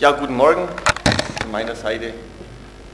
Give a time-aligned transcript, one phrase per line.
[0.00, 0.66] Ja, guten Morgen
[1.42, 2.14] von meiner Seite.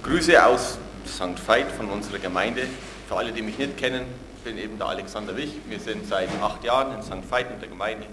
[0.03, 1.39] Grüße aus St.
[1.47, 2.63] Veit von unserer Gemeinde.
[3.07, 4.07] Für alle, die mich nicht kennen,
[4.39, 5.53] ich bin eben der Alexander Wich.
[5.69, 7.31] Wir sind seit acht Jahren in St.
[7.31, 8.07] Veit in der Gemeinde.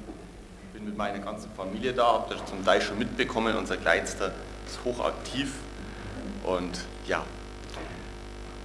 [0.68, 3.58] Ich bin mit meiner ganzen Familie da, habt ihr zum Teil schon mitbekommen.
[3.58, 4.32] Unser Kleinster
[4.68, 5.54] ist hochaktiv.
[6.44, 7.24] Und ja,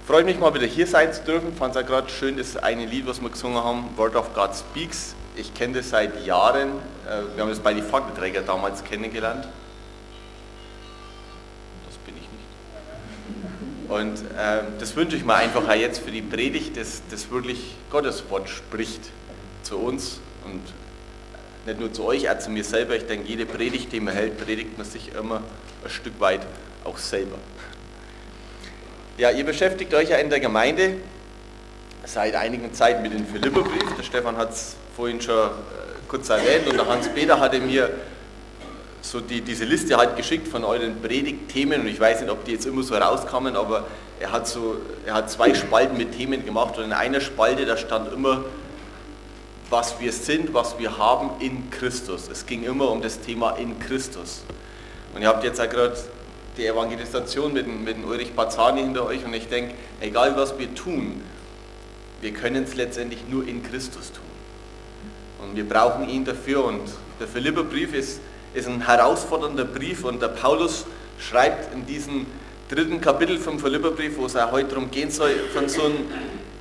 [0.05, 1.55] freue mich mal wieder hier sein zu dürfen.
[1.55, 4.51] Fand es ja gerade schön, das eine Lied, was wir gesungen haben, Word of God
[4.55, 5.15] Speaks.
[5.35, 6.69] Ich kenne das seit Jahren.
[7.07, 9.47] Äh, wir haben das bei den Fackelträger damals kennengelernt.
[13.89, 18.23] Und äh, das wünsche ich mir einfach jetzt für die Predigt, dass das wirklich Gottes
[18.29, 19.01] Wort spricht
[19.63, 20.61] zu uns und
[21.65, 22.95] nicht nur zu euch, auch zu mir selber.
[22.95, 25.41] Ich denke, jede Predigt, die man hält, predigt man sich immer
[25.83, 26.41] ein Stück weit
[26.83, 27.37] auch selber.
[29.17, 30.93] Ja, ihr beschäftigt euch ja in der Gemeinde
[32.05, 33.95] seit einigen Zeit mit dem Philipperbrief.
[33.97, 35.49] Der Stefan hat es vorhin schon äh,
[36.07, 37.89] kurz erwähnt und der Hans-Peter hatte mir
[39.01, 42.51] so die, diese Liste halt geschickt von euren Predigtthemen und ich weiß nicht, ob die
[42.51, 43.87] jetzt immer so rauskamen, aber
[44.19, 47.77] er hat, so, er hat zwei Spalten mit Themen gemacht und in einer Spalte, da
[47.77, 48.43] stand immer,
[49.69, 52.27] was wir sind, was wir haben in Christus.
[52.29, 54.43] Es ging immer um das Thema in Christus.
[55.13, 55.95] Und ihr habt jetzt ja gerade
[56.57, 60.73] die Evangelisation mit, mit dem Ulrich Bazzani hinter euch und ich denke, egal was wir
[60.75, 61.21] tun,
[62.21, 64.23] wir können es letztendlich nur in Christus tun.
[65.41, 66.81] Und wir brauchen ihn dafür und
[67.19, 68.19] der Philipperbrief ist
[68.53, 70.85] ist ein herausfordernder Brief und der Paulus
[71.19, 72.25] schreibt in diesem
[72.69, 76.05] dritten Kapitel vom Philipperbrief, wo es auch heute darum gehen soll, von so einem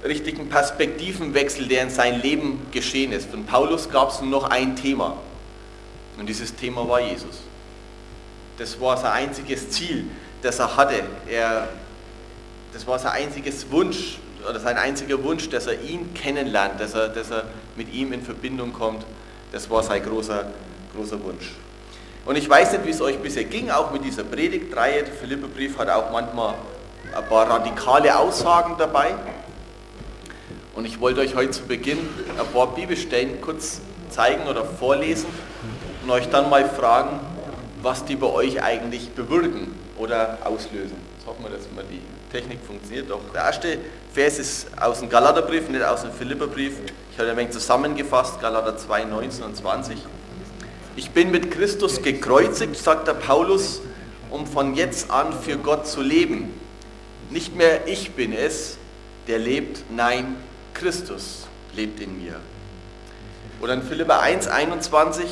[0.05, 3.31] richtigen Perspektivenwechsel, der in seinem Leben geschehen ist.
[3.31, 5.17] Von Paulus gab es nur noch ein Thema
[6.19, 7.43] und dieses Thema war Jesus.
[8.59, 10.05] Das war sein einziges Ziel,
[10.43, 11.03] das er hatte.
[11.29, 11.69] Er,
[12.73, 17.09] das war sein einziges Wunsch oder sein einziger Wunsch, dass er ihn kennenlernt, dass er,
[17.09, 17.45] dass er
[17.77, 19.05] mit ihm in Verbindung kommt.
[19.53, 20.51] Das war sein großer,
[20.95, 21.53] großer Wunsch.
[22.29, 25.03] Und ich weiß nicht, wie es euch bisher ging, auch mit dieser Predigtreihe.
[25.03, 26.57] Der Philipperbrief hat auch manchmal
[27.17, 29.15] ein paar radikale Aussagen dabei.
[30.75, 31.99] Und ich wollte euch heute zu Beginn
[32.39, 33.81] ein paar Bibelstellen kurz
[34.11, 35.25] zeigen oder vorlesen
[36.03, 37.19] und euch dann mal fragen,
[37.81, 40.99] was die bei euch eigentlich bewirken oder auslösen.
[41.17, 43.09] Jetzt hoffen wir, dass mal die Technik funktioniert.
[43.09, 43.79] Doch der erste
[44.13, 46.75] Vers ist aus dem Galaterbrief, nicht aus dem Philipperbrief.
[47.11, 49.97] Ich habe ein wenig zusammengefasst, Galater 2, 19 und 20.
[50.99, 53.81] Ich bin mit Christus gekreuzigt, sagt der Paulus,
[54.31, 56.53] um von jetzt an für Gott zu leben.
[57.31, 58.79] Nicht mehr ich bin es,
[59.29, 60.35] der lebt, nein,
[60.75, 62.41] Christus lebt in mir.
[63.61, 65.27] Oder in Philipper 1, 21,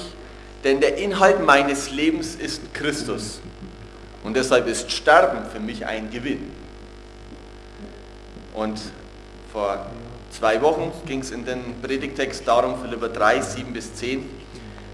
[0.63, 3.41] denn der Inhalt meines Lebens ist Christus.
[4.23, 6.49] Und deshalb ist Sterben für mich ein Gewinn.
[8.55, 8.81] Und
[9.53, 9.85] vor
[10.31, 14.46] zwei Wochen ging es in den Predigtext darum, Philipper 3, 7 bis 10,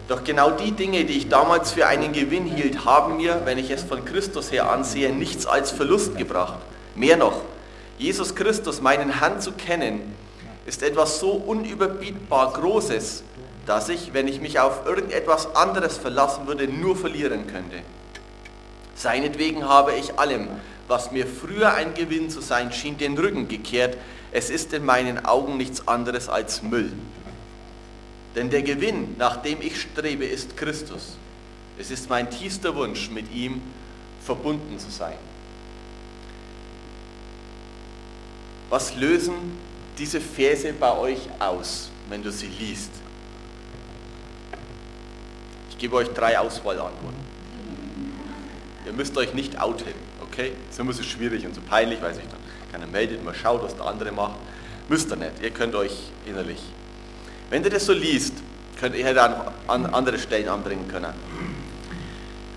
[0.09, 3.71] doch genau die Dinge, die ich damals für einen Gewinn hielt, haben mir, wenn ich
[3.71, 6.59] es von Christus her ansehe, nichts als Verlust gebracht.
[6.95, 7.41] Mehr noch,
[7.99, 10.15] Jesus Christus, meinen Herrn zu kennen,
[10.67, 13.23] ist etwas so unüberbietbar Großes,
[13.67, 17.79] dass ich, wenn ich mich auf irgendetwas anderes verlassen würde, nur verlieren könnte.
[18.95, 20.49] Seinetwegen habe ich allem,
[20.89, 23.97] was mir früher ein Gewinn zu sein schien, den Rücken gekehrt.
[24.33, 26.93] Es ist in meinen Augen nichts anderes als Müll.
[28.35, 31.17] Denn der Gewinn, nach dem ich strebe, ist Christus.
[31.79, 33.61] Es ist mein tiefster Wunsch, mit ihm
[34.25, 35.17] verbunden zu sein.
[38.71, 39.35] Was lösen
[39.99, 42.91] diese Verse bei euch aus, wenn du sie liest?
[45.71, 47.21] Ich gebe euch drei Auswahlantworten.
[48.87, 50.53] Ihr müsst euch nicht outen, okay?
[50.71, 53.87] Ist so schwierig und so peinlich, weil sich dann keiner meldet, man schaut, was der
[53.87, 54.37] andere macht.
[54.89, 55.93] Müsst ihr nicht, ihr könnt euch
[56.25, 56.63] innerlich
[57.53, 58.33] wenn du das so liest,
[58.81, 59.35] könnt ihr dann
[59.69, 61.13] an andere Stellen anbringen können.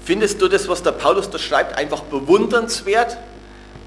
[0.05, 3.17] Findest du das, was der Paulus da schreibt, einfach bewundernswert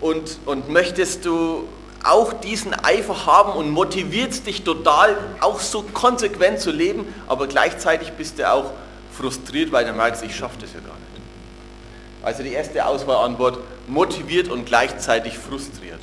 [0.02, 1.66] und, und möchtest du
[2.04, 8.12] auch diesen Eifer haben und motiviert dich total, auch so konsequent zu leben, aber gleichzeitig
[8.12, 8.72] bist du auch
[9.10, 11.22] frustriert, weil du merkst, ich schaffe das ja gar nicht.
[12.22, 16.00] Also die erste Auswahlantwort, motiviert und gleichzeitig frustriert.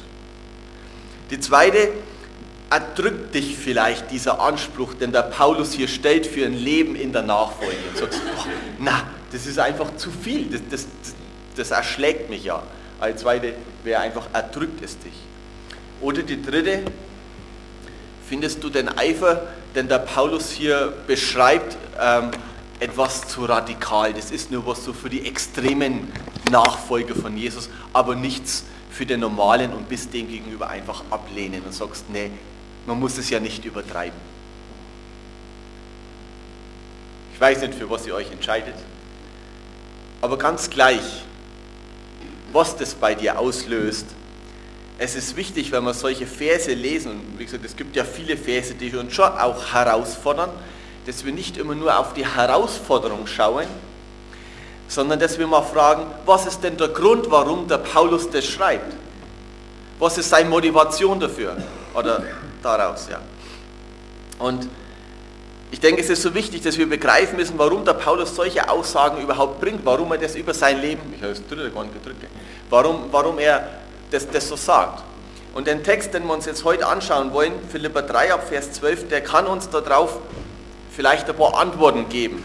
[1.29, 1.89] Die zweite,
[2.69, 7.21] erdrückt dich vielleicht dieser Anspruch, den der Paulus hier stellt für ein Leben in der
[7.21, 7.77] Nachfolge.
[7.91, 8.45] Und sagst, boah,
[8.79, 10.87] na, das ist einfach zu viel, das, das,
[11.55, 12.63] das erschlägt mich ja.
[12.99, 13.53] Als zweite
[13.83, 15.13] wäre einfach, erdrückt es dich.
[16.01, 16.83] Oder die dritte,
[18.27, 22.31] findest du den Eifer, den der Paulus hier beschreibt, ähm,
[22.79, 24.13] etwas zu radikal.
[24.13, 26.11] Das ist nur was so für die extremen
[26.51, 31.73] Nachfolger von Jesus, aber nichts für den normalen und bist dem gegenüber einfach ablehnen und
[31.73, 32.31] sagst, nee,
[32.85, 34.19] man muss es ja nicht übertreiben.
[37.33, 38.75] Ich weiß nicht, für was ihr euch entscheidet.
[40.21, 41.23] Aber ganz gleich,
[42.53, 44.05] was das bei dir auslöst,
[44.97, 48.37] es ist wichtig, wenn wir solche Verse lesen, und wie gesagt, es gibt ja viele
[48.37, 50.49] Verse, die uns schon auch herausfordern,
[51.05, 53.67] dass wir nicht immer nur auf die Herausforderung schauen,
[54.87, 58.95] sondern dass wir mal fragen, was ist denn der Grund, warum der Paulus das schreibt?
[59.99, 61.57] Was ist seine Motivation dafür?
[61.93, 62.23] Oder
[62.65, 63.19] daraus, ja.
[64.39, 64.67] Und
[65.71, 69.21] ich denke, es ist so wichtig, dass wir begreifen müssen, warum der Paulus solche Aussagen
[69.21, 72.25] überhaupt bringt, warum er das über sein Leben, ich habe das dritte gar nicht gedrückt,
[72.69, 73.67] warum, warum er
[74.11, 75.03] das, das so sagt.
[75.53, 79.07] Und den Text, den wir uns jetzt heute anschauen wollen, Philippa 3 ab Vers 12,
[79.07, 80.19] der kann uns darauf
[80.91, 82.43] vielleicht ein paar Antworten geben,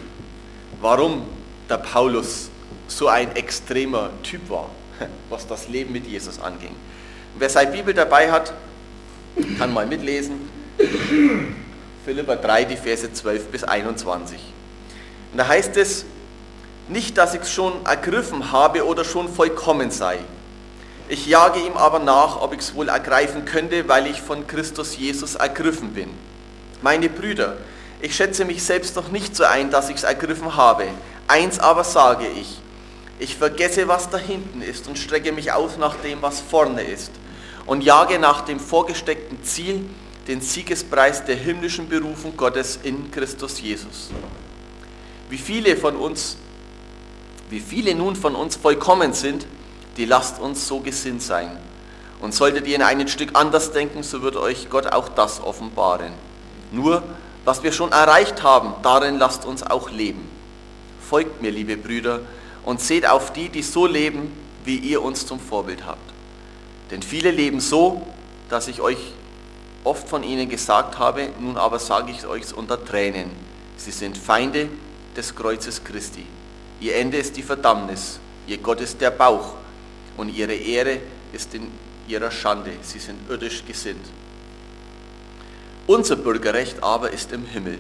[0.81, 1.27] warum
[1.69, 2.51] der Paulus
[2.89, 4.71] so ein extremer Typ war,
[5.29, 6.75] was das Leben mit Jesus anging.
[7.39, 8.53] wer seine Bibel dabei hat,
[9.59, 10.49] kann mal mitlesen.
[12.05, 14.41] Philippa 3, die Verse 12 bis 21.
[15.33, 16.05] Und da heißt es,
[16.89, 20.19] nicht, dass ich es schon ergriffen habe oder schon vollkommen sei.
[21.09, 24.97] Ich jage ihm aber nach, ob ich es wohl ergreifen könnte, weil ich von Christus
[24.97, 26.11] Jesus ergriffen bin.
[26.83, 27.59] Meine Brüder,
[28.01, 30.85] ich schätze mich selbst noch nicht so ein, dass ich es ergriffen habe.
[31.29, 32.61] Eins aber sage ich,
[33.19, 37.13] ich vergesse, was da hinten ist und strecke mich aus nach dem, was vorne ist
[37.67, 39.85] und jage nach dem vorgesteckten Ziel,
[40.29, 44.11] den Siegespreis der himmlischen Berufung Gottes in Christus Jesus.
[45.29, 46.37] Wie viele von uns,
[47.49, 49.47] wie viele nun von uns vollkommen sind,
[49.97, 51.59] die lasst uns so gesinnt sein.
[52.21, 56.13] Und solltet ihr in ein Stück anders denken, so wird euch Gott auch das offenbaren.
[56.71, 57.03] Nur,
[57.45, 60.29] was wir schon erreicht haben, darin lasst uns auch leben.
[61.01, 62.21] Folgt mir, liebe Brüder,
[62.65, 64.33] und seht auf die, die so leben,
[64.65, 66.10] wie ihr uns zum Vorbild habt.
[66.91, 68.05] Denn viele leben so,
[68.49, 68.99] dass ich euch
[69.85, 73.31] oft von ihnen gesagt habe, nun aber sage ich es euch unter Tränen.
[73.77, 74.69] Sie sind Feinde
[75.17, 76.27] des Kreuzes Christi.
[76.81, 79.55] Ihr Ende ist die Verdammnis, ihr Gott ist der Bauch
[80.17, 80.99] und ihre Ehre
[81.33, 81.71] ist in
[82.09, 82.73] ihrer Schande.
[82.83, 84.05] Sie sind irdisch gesinnt.
[85.87, 87.79] Unser Bürgerrecht aber ist im Himmel,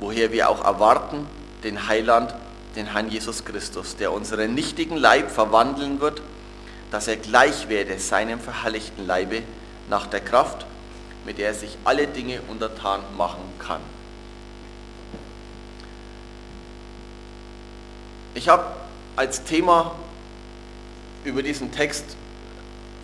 [0.00, 1.26] woher wir auch erwarten
[1.62, 2.34] den Heiland,
[2.74, 6.22] den Herrn Jesus Christus, der unseren nichtigen Leib verwandeln wird,
[6.90, 9.42] dass er gleich werde seinem verherrlichten Leibe
[9.88, 10.66] nach der Kraft,
[11.24, 13.80] mit der er sich alle Dinge untertan machen kann.
[18.34, 18.64] Ich habe
[19.16, 19.92] als Thema
[21.24, 22.04] über diesen Text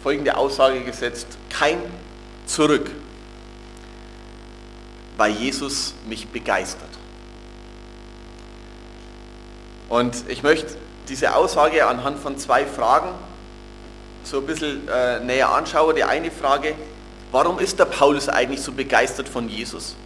[0.02, 1.78] folgende Aussage gesetzt, kein
[2.46, 2.90] Zurück,
[5.16, 6.90] weil Jesus mich begeistert.
[9.88, 10.76] Und ich möchte
[11.08, 13.10] diese Aussage anhand von zwei Fragen
[14.24, 15.94] so ein bisschen äh, näher anschauen.
[15.96, 16.74] Die eine Frage,
[17.32, 19.96] Warum ist der Paulus eigentlich so begeistert von Jesus?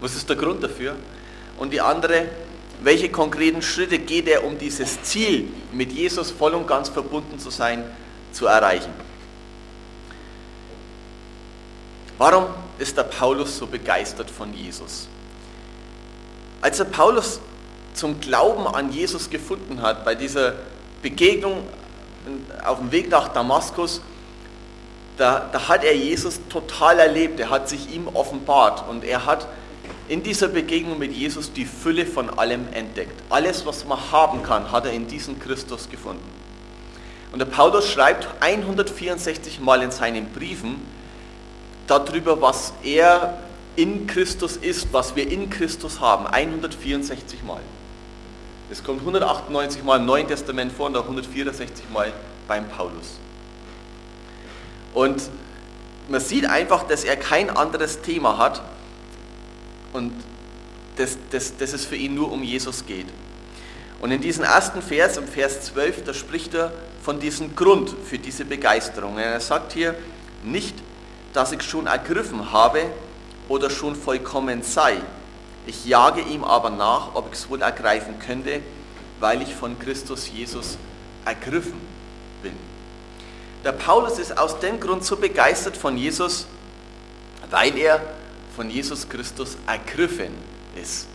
[0.00, 0.94] Was ist der Grund dafür?
[1.56, 2.26] Und die andere,
[2.82, 7.48] welche konkreten Schritte geht er, um dieses Ziel, mit Jesus voll und ganz verbunden zu
[7.48, 7.84] sein,
[8.32, 8.92] zu erreichen?
[12.18, 12.44] Warum
[12.78, 15.08] ist der Paulus so begeistert von Jesus?
[16.60, 17.40] Als er Paulus
[17.94, 20.52] zum Glauben an Jesus gefunden hat, bei dieser
[21.00, 21.66] Begegnung
[22.64, 24.00] auf dem Weg nach Damaskus,
[25.16, 29.46] da, da hat er Jesus total erlebt, er hat sich ihm offenbart und er hat
[30.08, 33.22] in dieser Begegnung mit Jesus die Fülle von allem entdeckt.
[33.30, 36.24] Alles, was man haben kann, hat er in diesem Christus gefunden.
[37.32, 40.82] Und der Paulus schreibt 164 Mal in seinen Briefen
[41.86, 43.38] darüber, was er
[43.76, 46.26] in Christus ist, was wir in Christus haben.
[46.26, 47.60] 164 Mal.
[48.74, 52.12] Es kommt 198 Mal im Neuen Testament vor und 164 Mal
[52.48, 53.20] beim Paulus.
[54.92, 55.22] Und
[56.08, 58.62] man sieht einfach, dass er kein anderes Thema hat
[59.92, 60.12] und
[60.96, 63.06] dass, dass, dass es für ihn nur um Jesus geht.
[64.00, 68.18] Und in diesem ersten Vers, im Vers 12, da spricht er von diesem Grund für
[68.18, 69.18] diese Begeisterung.
[69.18, 69.94] Er sagt hier
[70.42, 70.74] nicht,
[71.32, 72.80] dass ich schon ergriffen habe
[73.48, 74.96] oder schon vollkommen sei.
[75.66, 78.60] Ich jage ihm aber nach, ob ich es wohl ergreifen könnte,
[79.20, 80.76] weil ich von Christus Jesus
[81.24, 81.80] ergriffen
[82.42, 82.52] bin.
[83.64, 86.46] Der Paulus ist aus dem Grund so begeistert von Jesus,
[87.50, 88.00] weil er
[88.54, 90.32] von Jesus Christus ergriffen
[90.80, 91.06] ist.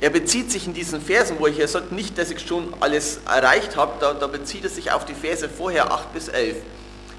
[0.00, 3.20] Er bezieht sich in diesen Versen, wo ich ja sagt, nicht, dass ich schon alles
[3.26, 6.56] erreicht habe, da, da bezieht er sich auf die Verse vorher 8 bis 11.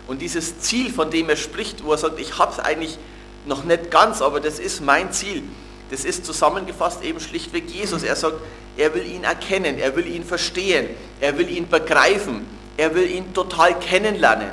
[0.07, 2.99] Und dieses Ziel, von dem er spricht, wo er sagt, ich habe es eigentlich
[3.47, 5.43] noch nicht ganz, aber das ist mein Ziel.
[5.91, 8.03] Das ist zusammengefasst eben schlichtweg Jesus.
[8.03, 8.37] Er sagt,
[8.77, 10.89] er will ihn erkennen, er will ihn verstehen,
[11.21, 12.45] er will ihn begreifen,
[12.77, 14.49] er will ihn total kennenlernen.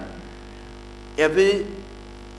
[1.17, 1.67] Er will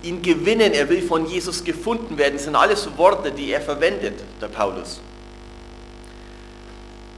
[0.03, 0.73] ihn gewinnen.
[0.73, 2.35] Er will von Jesus gefunden werden.
[2.35, 4.99] Das sind alles Worte, die er verwendet, der Paulus.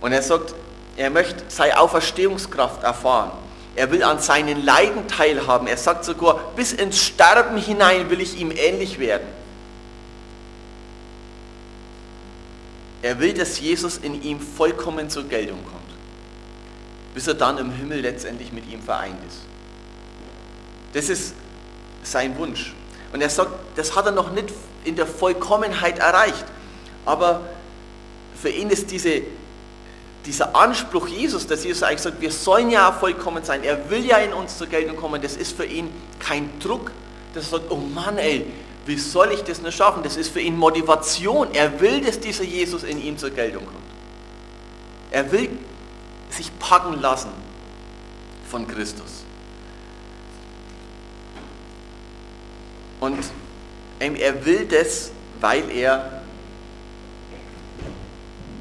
[0.02, 0.54] Und er sagt,
[0.96, 3.32] er möchte seine Auferstehungskraft erfahren.
[3.76, 5.68] Er will an seinen Leiden teilhaben.
[5.68, 9.28] Er sagt sogar, bis ins Sterben hinein will ich ihm ähnlich werden.
[13.02, 15.76] Er will, dass Jesus in ihm vollkommen zur Geltung kommt,
[17.14, 19.42] bis er dann im Himmel letztendlich mit ihm vereint ist.
[20.94, 21.36] Das ist
[22.04, 22.74] sein Wunsch.
[23.14, 24.50] Und er sagt, das hat er noch nicht
[24.86, 26.46] in der Vollkommenheit erreicht.
[27.06, 27.42] Aber
[28.42, 29.22] für ihn ist diese,
[30.26, 34.18] dieser Anspruch Jesus, dass Jesus eigentlich sagt, wir sollen ja vollkommen sein, er will ja
[34.18, 35.90] in uns zur Geltung kommen, das ist für ihn
[36.20, 36.92] kein Druck,
[37.34, 38.46] dass er sagt, oh Mann, ey,
[38.86, 40.04] wie soll ich das nicht schaffen?
[40.04, 41.48] Das ist für ihn Motivation.
[41.54, 43.78] Er will, dass dieser Jesus in ihm zur Geltung kommt.
[45.12, 45.50] Er will
[46.30, 47.32] sich packen lassen
[48.50, 49.24] von Christus.
[53.00, 53.18] Und
[54.00, 56.22] er will das, weil er,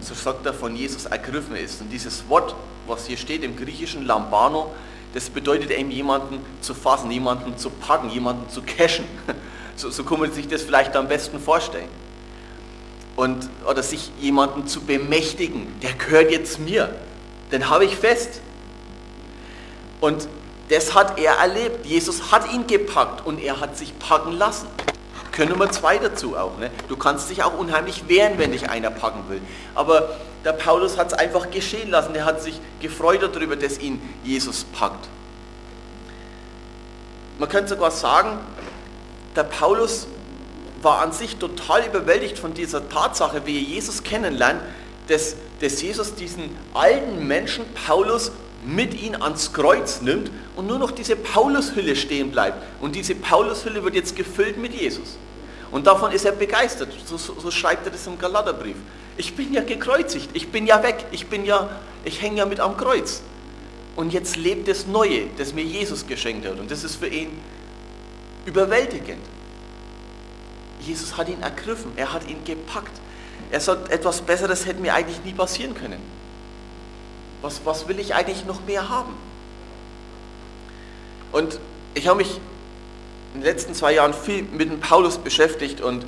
[0.04, 1.80] so sagt er, von Jesus ergriffen ist.
[1.80, 2.54] Und dieses Wort,
[2.87, 4.73] was hier steht im griechischen Lambano,
[5.14, 9.06] das bedeutet eben jemanden zu fassen, jemanden zu packen, jemanden zu cashen.
[9.76, 11.88] So, so kann man sich das vielleicht am besten vorstellen.
[13.16, 16.94] Und, oder sich jemanden zu bemächtigen, der gehört jetzt mir,
[17.50, 18.40] den habe ich fest.
[20.00, 20.28] Und
[20.68, 21.87] das hat er erlebt.
[21.87, 24.68] Jesus hat ihn gepackt und er hat sich packen lassen.
[25.35, 26.59] Können Nummer zwei dazu auch.
[26.59, 26.71] Ne?
[26.88, 29.41] Du kannst dich auch unheimlich wehren, wenn dich einer packen will.
[29.75, 32.14] Aber der Paulus hat es einfach geschehen lassen.
[32.14, 35.09] Er hat sich gefreut darüber, dass ihn Jesus packt.
[37.41, 38.38] Man könnte sogar sagen,
[39.35, 40.07] der Paulus
[40.83, 44.61] war an sich total überwältigt von dieser Tatsache, wie er Jesus kennenlernt,
[45.09, 48.31] dass, dass Jesus diesen alten Menschen Paulus
[48.64, 52.62] mit ihm ans Kreuz nimmt und nur noch diese Paulushülle stehen bleibt.
[52.80, 55.18] Und diese Paulushülle wird jetzt gefüllt mit Jesus.
[55.71, 56.88] Und davon ist er begeistert.
[57.04, 58.76] So, so, so schreibt er das im Galaterbrief.
[59.16, 61.68] Ich bin ja gekreuzigt, ich bin ja weg, ich bin ja,
[62.04, 63.23] ich hänge ja mit am Kreuz.
[63.97, 66.59] Und jetzt lebt das Neue, das mir Jesus geschenkt hat.
[66.59, 67.30] Und das ist für ihn
[68.44, 69.25] überwältigend.
[70.80, 73.00] Jesus hat ihn ergriffen, er hat ihn gepackt.
[73.50, 76.00] Er sagt, etwas Besseres hätte mir eigentlich nie passieren können.
[77.44, 79.12] Was, was will ich eigentlich noch mehr haben?
[81.30, 81.60] Und
[81.92, 82.40] ich habe mich
[83.34, 86.06] in den letzten zwei Jahren viel mit dem Paulus beschäftigt und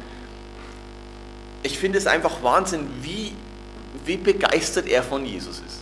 [1.63, 3.35] ich finde es einfach Wahnsinn, wie,
[4.07, 5.81] wie begeistert er von Jesus ist.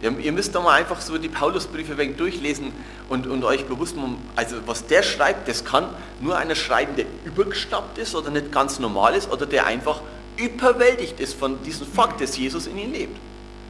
[0.00, 2.72] Ihr müsst doch mal einfach so die Paulusbriefe wenig durchlesen
[3.10, 5.86] und, und euch bewusst machen, also was der schreibt, das kann
[6.22, 10.00] nur einer schreiben, der übergestappt ist oder nicht ganz normal ist oder der einfach
[10.38, 13.18] überwältigt ist von diesem Fakt, dass Jesus in ihm lebt.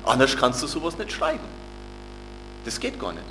[0.06, 1.44] Anders kannst du sowas nicht schreiben.
[2.64, 3.24] Das geht gar nicht.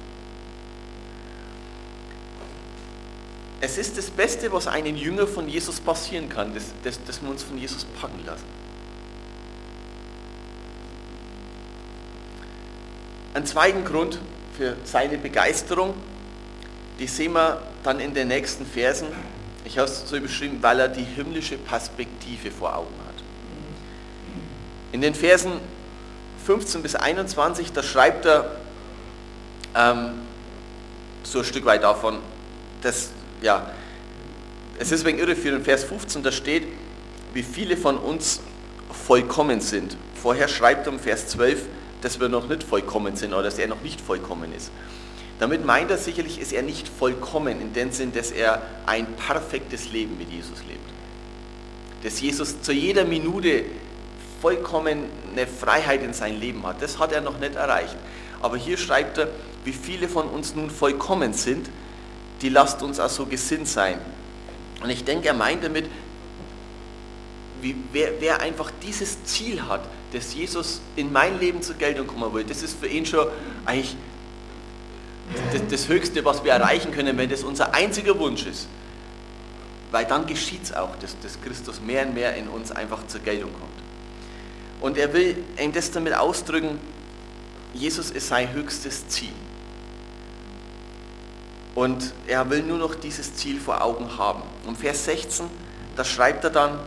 [3.62, 7.30] Es ist das Beste, was einem Jünger von Jesus passieren kann, dass, dass, dass wir
[7.30, 8.46] uns von Jesus packen lassen.
[13.34, 14.20] Einen zweiten Grund
[14.58, 15.94] für seine Begeisterung,
[17.00, 19.08] die sehen wir dann in den nächsten Versen.
[19.64, 23.24] Ich habe es so beschrieben, weil er die himmlische Perspektive vor Augen hat.
[24.92, 25.54] In den Versen
[26.46, 28.52] 15 bis 21, da schreibt er
[29.76, 30.12] ähm,
[31.24, 32.20] so ein Stück weit davon,
[32.84, 33.10] dass,
[33.42, 33.72] ja,
[34.78, 36.68] es ist wegen irreführend, Vers 15, da steht,
[37.34, 38.42] wie viele von uns
[38.92, 39.98] vollkommen sind.
[40.22, 41.64] Vorher schreibt er im Vers 12,
[42.02, 44.70] dass wir noch nicht vollkommen sind oder dass er noch nicht vollkommen ist.
[45.40, 49.92] Damit meint er sicherlich, ist er nicht vollkommen in dem Sinn, dass er ein perfektes
[49.92, 50.80] Leben mit Jesus lebt.
[52.04, 53.66] Dass Jesus zu jeder Minute
[54.46, 56.80] vollkommen eine Freiheit in sein Leben hat.
[56.80, 57.96] Das hat er noch nicht erreicht.
[58.44, 59.30] Aber hier schreibt er,
[59.64, 61.68] wie viele von uns nun vollkommen sind,
[62.44, 63.98] die lasst uns auch so gesinnt sein.
[64.84, 65.90] Und ich denke, er meint damit,
[67.64, 69.82] wie, wer, wer einfach dieses Ziel hat,
[70.14, 73.26] dass Jesus in mein Leben zur Geltung kommen will, das ist für ihn schon
[73.66, 73.98] eigentlich
[75.54, 78.68] das, das Höchste, was wir erreichen können, wenn das unser einziger Wunsch ist.
[79.90, 83.22] Weil dann geschieht es auch, dass, dass Christus mehr und mehr in uns einfach zur
[83.22, 83.95] Geltung kommt.
[84.86, 86.80] Und er will ihm das damit ausdrücken,
[87.74, 89.34] Jesus ist sein höchstes Ziel.
[91.74, 94.44] Und er will nur noch dieses Ziel vor Augen haben.
[94.68, 95.48] Und Vers 16,
[95.96, 96.78] da schreibt er dann,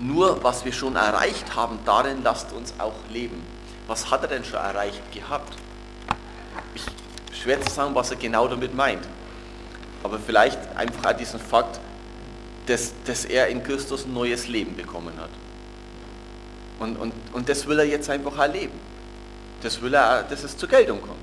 [0.00, 3.40] nur was wir schon erreicht haben, darin lasst uns auch leben.
[3.86, 5.54] Was hat er denn schon erreicht gehabt?
[6.74, 6.84] Ich,
[7.40, 9.06] schwer zu sagen, was er genau damit meint.
[10.02, 11.78] Aber vielleicht einfach diesen Fakt,
[12.66, 15.30] dass, dass er in Christus ein neues Leben bekommen hat.
[16.78, 18.78] Und, und, und das will er jetzt einfach erleben.
[19.62, 21.14] Das will er, dass es zur Geltung kommt.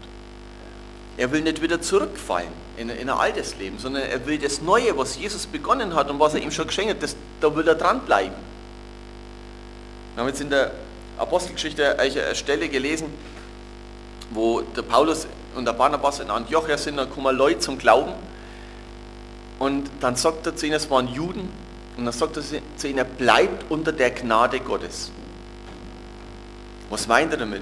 [1.17, 4.97] Er will nicht wieder zurückfallen in, in ein altes Leben, sondern er will das Neue,
[4.97, 7.75] was Jesus begonnen hat und was er ihm schon geschenkt hat, das, da will er
[7.75, 8.35] dranbleiben.
[10.15, 10.71] Wir haben jetzt in der
[11.17, 13.07] Apostelgeschichte eine Stelle gelesen,
[14.31, 18.13] wo der Paulus und der Barnabas in Antiochia sind, dann kommen Leute zum Glauben
[19.59, 21.49] und dann sagt er zu ihnen, es waren Juden,
[21.97, 22.43] und dann sagt er
[22.77, 25.11] zu ihnen, bleibt unter der Gnade Gottes.
[26.91, 27.61] Was meint er damit?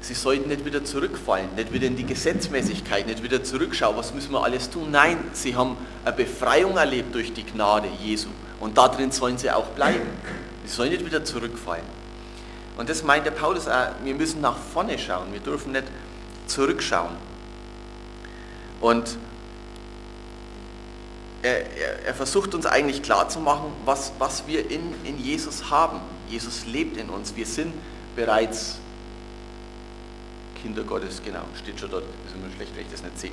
[0.00, 4.32] Sie sollten nicht wieder zurückfallen, nicht wieder in die Gesetzmäßigkeit, nicht wieder zurückschauen, was müssen
[4.32, 4.90] wir alles tun.
[4.92, 8.28] Nein, sie haben eine Befreiung erlebt durch die Gnade Jesu
[8.60, 10.06] und darin sollen sie auch bleiben.
[10.64, 11.84] Sie sollen nicht wieder zurückfallen.
[12.78, 15.84] Und das meint der Paulus auch, wir müssen nach vorne schauen, wir dürfen nicht
[16.46, 17.16] zurückschauen.
[18.80, 19.16] Und
[21.42, 26.00] er, er, er, versucht uns eigentlich klarzumachen, was, was wir in, in Jesus haben.
[26.28, 27.34] Jesus lebt in uns.
[27.34, 27.72] Wir sind
[28.14, 28.78] bereits
[30.62, 33.32] Kinder Gottes, genau, steht schon dort, ist immer schlecht, wenn ich das nicht sehe.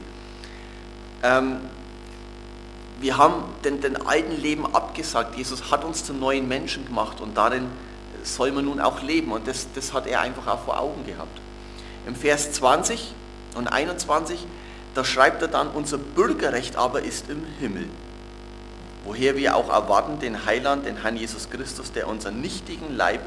[1.22, 1.60] Ähm,
[3.00, 5.38] wir haben den, den alten Leben abgesagt.
[5.38, 7.68] Jesus hat uns zu neuen Menschen gemacht und darin
[8.24, 9.32] soll man nun auch leben.
[9.32, 11.40] Und das, das hat er einfach auch vor Augen gehabt.
[12.08, 13.14] Im Vers 20
[13.56, 14.46] und 21,
[14.96, 17.88] da schreibt er dann, unser Bürgerrecht aber ist im Himmel,
[19.06, 23.22] woher wir auch erwarten den Heiland, den Herrn Jesus Christus, der unseren nichtigen Leib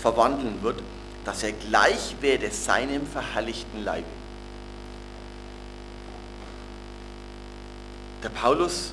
[0.00, 0.82] verwandeln wird
[1.24, 4.06] dass er gleich werde seinem verherrlichten Leibe.
[8.22, 8.92] Der Paulus,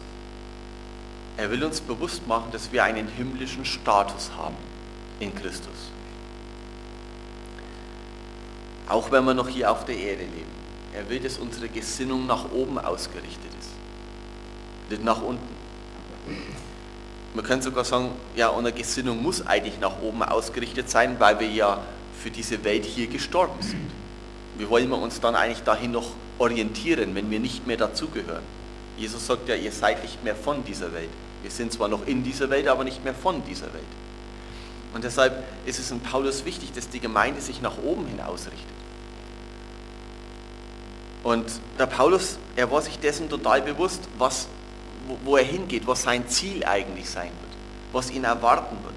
[1.37, 4.55] er will uns bewusst machen, dass wir einen himmlischen Status haben
[5.19, 5.91] in Christus.
[8.87, 10.57] Auch wenn wir noch hier auf der Erde leben.
[10.93, 13.69] Er will, dass unsere Gesinnung nach oben ausgerichtet ist,
[14.89, 15.55] nicht nach unten.
[17.34, 21.50] Man könnte sogar sagen, ja, unsere Gesinnung muss eigentlich nach oben ausgerichtet sein, weil wir
[21.50, 21.79] ja
[22.22, 23.91] für diese Welt hier gestorben sind.
[24.57, 28.43] Wie wollen wir uns dann eigentlich dahin noch orientieren, wenn wir nicht mehr dazugehören?
[28.98, 31.10] Jesus sagt ja, ihr seid nicht mehr von dieser Welt.
[31.43, 33.84] Wir sind zwar noch in dieser Welt, aber nicht mehr von dieser Welt.
[34.93, 38.65] Und deshalb ist es in Paulus wichtig, dass die Gemeinde sich nach oben hin ausrichtet.
[41.24, 41.46] Und
[41.78, 44.47] der Paulus, er war sich dessen total bewusst, was,
[45.24, 47.58] wo, er hingeht, was sein Ziel eigentlich sein wird,
[47.91, 48.96] was ihn erwarten wird.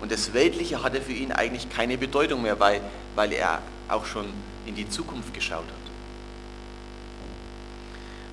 [0.00, 2.80] Und das Weltliche hatte für ihn eigentlich keine Bedeutung mehr, weil,
[3.14, 4.26] weil er auch schon
[4.66, 5.86] in die Zukunft geschaut hat.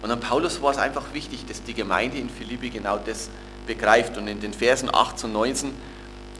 [0.02, 3.30] Und an Paulus war es einfach wichtig, dass die Gemeinde in Philippi genau das
[3.66, 4.18] begreift.
[4.18, 5.72] Und in den Versen 8 und 19,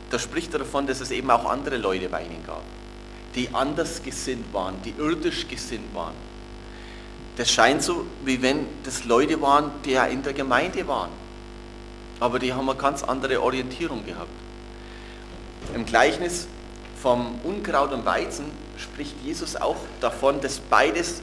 [0.10, 2.64] da spricht er davon, dass es eben auch andere Leute bei ihnen gab,
[3.36, 6.14] die anders gesinnt waren, die irdisch gesinnt waren.
[7.36, 11.10] Das scheint so, wie wenn das Leute waren, die ja in der Gemeinde waren.
[12.20, 14.30] Aber die haben eine ganz andere Orientierung gehabt.
[15.74, 16.48] Im Gleichnis
[17.02, 18.46] vom Unkraut und Weizen
[18.78, 21.22] spricht Jesus auch davon, dass beides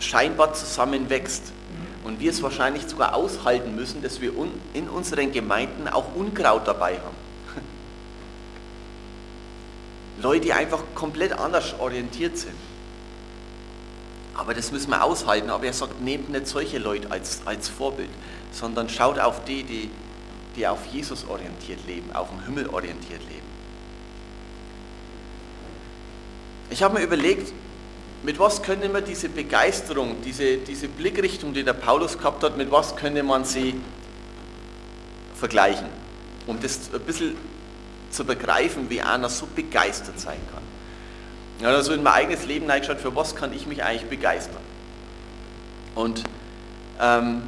[0.00, 1.52] scheinbar zusammen wächst.
[2.04, 4.32] Und wir es wahrscheinlich sogar aushalten müssen, dass wir
[4.74, 7.16] in unseren Gemeinden auch Unkraut dabei haben.
[10.22, 12.54] Leute, die einfach komplett anders orientiert sind.
[14.34, 15.50] Aber das müssen wir aushalten.
[15.50, 18.10] Aber er sagt, nehmt nicht solche Leute als, als Vorbild,
[18.52, 19.90] sondern schaut auf die, die,
[20.56, 23.54] die auf Jesus orientiert leben, auf den Himmel orientiert leben.
[26.70, 27.52] Ich habe mir überlegt,
[28.24, 32.70] mit was könnte man diese Begeisterung, diese, diese Blickrichtung, die der Paulus gehabt hat, mit
[32.70, 33.74] was könnte man sie
[35.36, 35.86] vergleichen,
[36.46, 37.36] um das ein bisschen
[38.10, 40.62] zu begreifen, wie einer so begeistert sein kann.
[41.60, 44.62] Ja, also in mein eigenes Leben reingeschaut, für was kann ich mich eigentlich begeistern?
[45.94, 46.24] Und
[47.00, 47.42] ähm,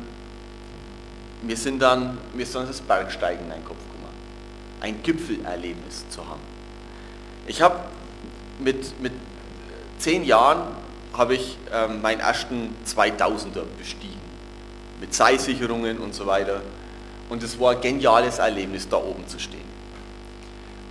[1.43, 4.15] wir sind dann, wir sind das Bergsteigen in den Kopf gekommen,
[4.81, 6.41] ein Gipfelerlebnis zu haben.
[7.47, 7.81] Ich habe
[8.59, 9.13] mit, mit
[9.99, 10.63] zehn Jahren
[11.17, 14.21] habe ich ähm, meinen ersten 2000er bestiegen.
[15.01, 16.63] Mit Seilsicherungen und so weiter.
[17.29, 19.65] Und es war ein geniales Erlebnis, da oben zu stehen.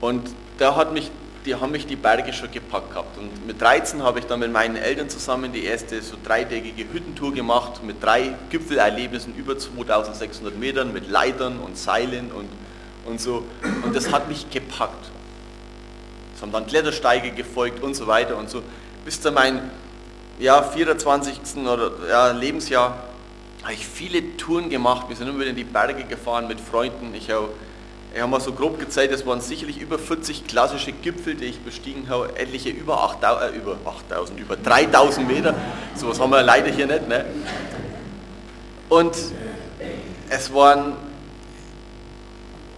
[0.02, 1.12] Und da hat mich,
[1.46, 3.18] die haben mich die Berge schon gepackt gehabt.
[3.18, 7.34] Und mit 13 habe ich dann mit meinen Eltern zusammen die erste so dreitägige Hüttentour
[7.34, 12.50] gemacht, mit drei Gipfelerlebnissen über 2600 Metern, mit Leitern und Seilen und,
[13.06, 13.44] und so.
[13.84, 15.12] Und das hat mich gepackt.
[16.36, 18.64] Es haben dann Klettersteige gefolgt und so weiter und so.
[19.06, 19.62] Bis zu meinem
[20.40, 21.40] ja, 24.
[21.66, 23.04] Oder, ja, Lebensjahr
[23.64, 25.08] habe ich viele Touren gemacht.
[25.10, 27.14] Wir sind immer wieder in die Berge gefahren mit Freunden.
[27.14, 27.50] Ich habe
[28.16, 31.60] ich habe mal so grob gezeigt, es waren sicherlich über 40 klassische Gipfel, die ich
[31.60, 35.54] bestiegen habe, etliche über 8000, äh, über 8000, über 3000 Meter.
[35.96, 37.10] Sowas haben wir leider hier nicht.
[37.10, 37.26] Ne?
[38.88, 39.18] Und
[40.30, 40.94] es waren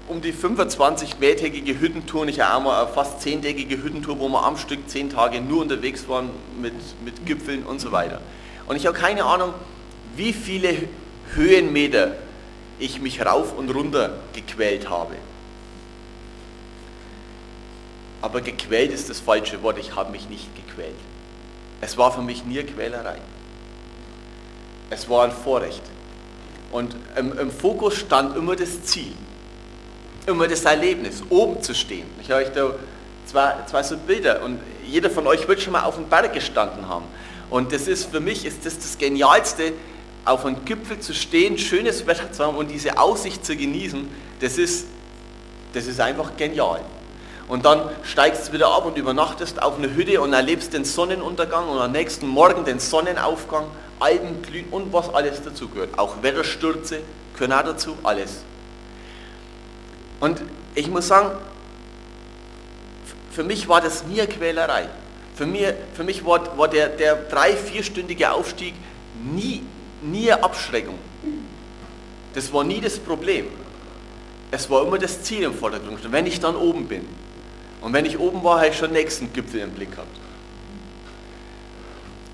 [0.08, 4.58] um die 25 mehrtägige Hüttentour, ich habe einmal eine fast zehntägige Hüttentour, wo wir am
[4.58, 6.74] Stück zehn Tage nur unterwegs waren mit,
[7.06, 8.22] mit Gipfeln und so weiter.
[8.66, 9.54] Und ich habe keine Ahnung,
[10.16, 10.76] wie viele
[11.36, 12.16] Höhenmeter
[12.80, 15.16] ich mich rauf und runter gequält habe.
[18.22, 19.78] Aber gequält ist das falsche Wort.
[19.78, 20.96] Ich habe mich nicht gequält.
[21.82, 23.20] Es war für mich nie Quälerei.
[24.90, 25.84] Es war ein Vorrecht.
[26.72, 29.14] Und im, im Fokus stand immer das Ziel.
[30.26, 32.08] Immer das Erlebnis, oben zu stehen.
[32.22, 32.74] Ich habe euch da
[33.26, 36.90] zwei, zwei so Bilder und jeder von euch wird schon mal auf dem Berg gestanden
[36.90, 37.06] haben.
[37.50, 39.74] Und das ist für mich ist das das Genialste,
[40.28, 44.08] auf einem Gipfel zu stehen, schönes Wetter zu haben und diese Aussicht zu genießen.
[44.40, 44.88] Das ist,
[45.74, 46.82] das ist einfach genial.
[47.48, 51.70] Und dann steigst du wieder ab und übernachtest auf einer Hütte und erlebst den Sonnenuntergang
[51.70, 53.66] und am nächsten Morgen den Sonnenaufgang,
[54.00, 55.98] Alpenglühen und was alles dazugehört.
[55.98, 57.00] Auch Wetterstürze
[57.38, 58.44] können auch dazu, alles.
[60.20, 60.42] Und
[60.76, 61.32] ich muss sagen,
[63.32, 64.90] für mich war das nie eine Quälerei.
[65.36, 68.74] Für mich, für mich war, war der, der drei-, vierstündige Aufstieg
[69.24, 69.62] nie,
[70.02, 70.98] nie Abschreckung.
[72.34, 73.48] Das war nie das Problem.
[74.52, 76.06] Es war immer das Ziel im Vordergrund.
[76.06, 77.06] Und wenn ich dann oben bin,
[77.82, 80.16] und wenn ich oben war, habe ich schon den nächsten Gipfel im Blick gehabt.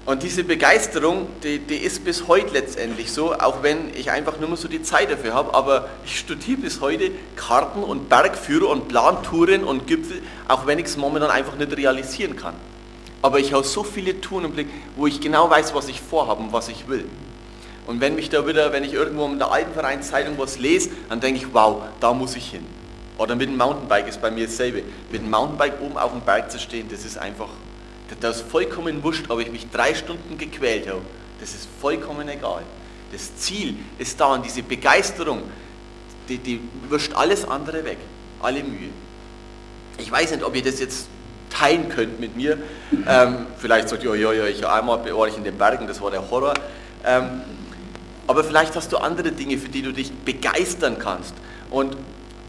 [0.05, 4.57] Und diese Begeisterung, die, die ist bis heute letztendlich so, auch wenn ich einfach nur
[4.57, 9.63] so die Zeit dafür habe, aber ich studiere bis heute Karten und Bergführer und Plantouren
[9.63, 12.55] und Gipfel, auch wenn ich es momentan einfach nicht realisieren kann.
[13.21, 16.43] Aber ich habe so viele Touren im Blick, wo ich genau weiß, was ich vorhabe
[16.43, 17.05] und was ich will.
[17.85, 21.41] Und wenn mich da wieder, wenn ich irgendwo in der Alpenvereinszeitung was lese, dann denke
[21.41, 22.65] ich, wow, da muss ich hin.
[23.17, 24.83] Oder mit dem Mountainbike ist bei mir dasselbe.
[25.11, 27.49] Mit dem Mountainbike oben auf dem Berg zu stehen, das ist einfach,
[28.21, 31.01] das ist vollkommen wurscht, ob ich mich drei Stunden gequält habe.
[31.39, 32.63] Das ist vollkommen egal.
[33.11, 35.43] Das Ziel ist da und diese Begeisterung,
[36.29, 37.97] die, die wischt alles andere weg.
[38.41, 38.89] Alle Mühe.
[39.97, 41.07] Ich weiß nicht, ob ihr das jetzt
[41.49, 42.57] teilen könnt mit mir.
[43.07, 46.09] Ähm, vielleicht sagt ihr, ja, ja, ich einmal war ich in den Bergen, das war
[46.09, 46.55] der Horror.
[47.05, 47.41] Ähm,
[48.27, 51.33] aber vielleicht hast du andere Dinge, für die du dich begeistern kannst.
[51.69, 51.97] Und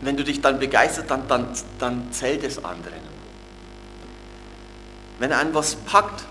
[0.03, 3.03] wenn du dich dann begeisterst, dann, dann, dann zählt es anderen.
[5.19, 6.25] Wenn einen was packt,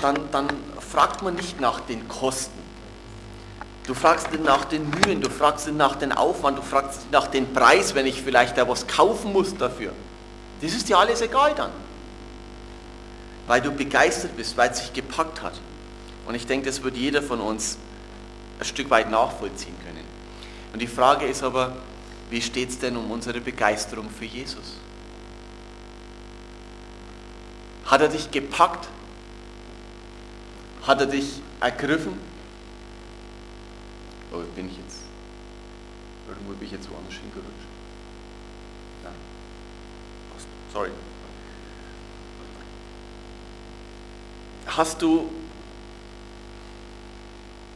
[0.00, 0.48] dann, dann
[0.80, 2.58] fragt man nicht nach den Kosten.
[3.86, 7.94] Du fragst nach den Mühen, du fragst nach den Aufwand, du fragst nach den Preis,
[7.94, 9.92] wenn ich vielleicht da was kaufen muss dafür.
[10.60, 11.70] Das ist dir alles egal dann.
[13.48, 15.54] Weil du begeistert bist, weil es sich gepackt hat.
[16.26, 17.76] Und ich denke, das wird jeder von uns
[18.58, 20.04] ein Stück weit nachvollziehen können.
[20.72, 21.76] Und die Frage ist aber,
[22.30, 24.78] wie steht es denn um unsere Begeisterung für Jesus?
[27.84, 28.88] Hat er dich gepackt?
[30.86, 32.18] Hat er dich ergriffen?
[34.32, 35.02] Oh, bin ich jetzt,
[36.26, 37.50] irgendwo bin ich jetzt woanders hingerutscht.
[39.04, 39.10] Ja.
[40.72, 40.90] Sorry.
[44.66, 45.30] Hast du,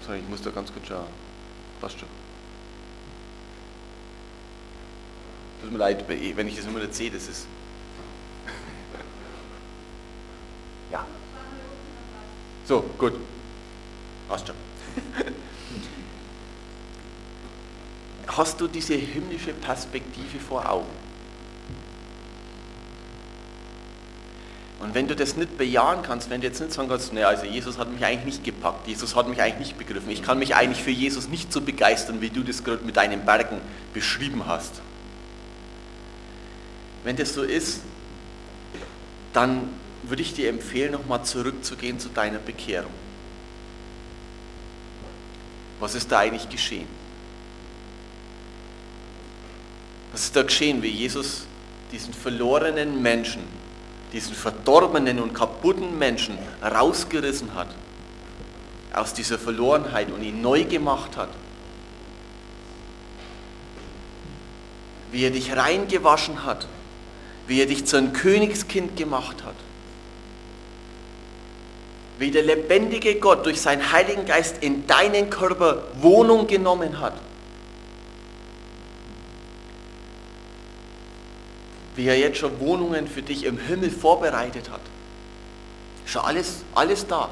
[0.07, 1.07] sorry, ich muss da ganz kurz schauen.
[1.81, 2.09] Passt schon.
[5.63, 7.47] Tut mir leid, wenn ich das immer nicht sehe, das ist.
[10.93, 11.05] ja.
[12.67, 13.15] So, gut.
[14.29, 14.57] Passt schon.
[18.29, 21.06] Hast du diese himmlische Perspektive vor Augen?
[24.87, 27.45] Und wenn du das nicht bejahen kannst, wenn du jetzt nicht sagen kannst, naja, also
[27.45, 30.55] Jesus hat mich eigentlich nicht gepackt, Jesus hat mich eigentlich nicht begriffen, ich kann mich
[30.55, 33.61] eigentlich für Jesus nicht so begeistern, wie du das gerade mit deinen Bergen
[33.93, 34.81] beschrieben hast.
[37.03, 37.81] Wenn das so ist,
[39.33, 39.69] dann
[40.05, 42.93] würde ich dir empfehlen, nochmal zurückzugehen zu deiner Bekehrung.
[45.81, 46.87] Was ist da eigentlich geschehen?
[50.13, 51.45] Was ist da geschehen, wie Jesus
[51.91, 53.43] diesen verlorenen Menschen,
[54.13, 57.69] diesen verdorbenen und kaputten Menschen rausgerissen hat
[58.93, 61.29] aus dieser Verlorenheit und ihn neu gemacht hat?
[65.13, 66.67] Wie er dich reingewaschen hat
[67.47, 69.55] wie er dich zu einem Königskind gemacht hat.
[72.19, 77.15] Wie der lebendige Gott durch seinen Heiligen Geist in deinen Körper Wohnung genommen hat.
[81.97, 84.81] Wie er jetzt schon Wohnungen für dich im Himmel vorbereitet hat.
[86.05, 87.31] Schon alles, alles da.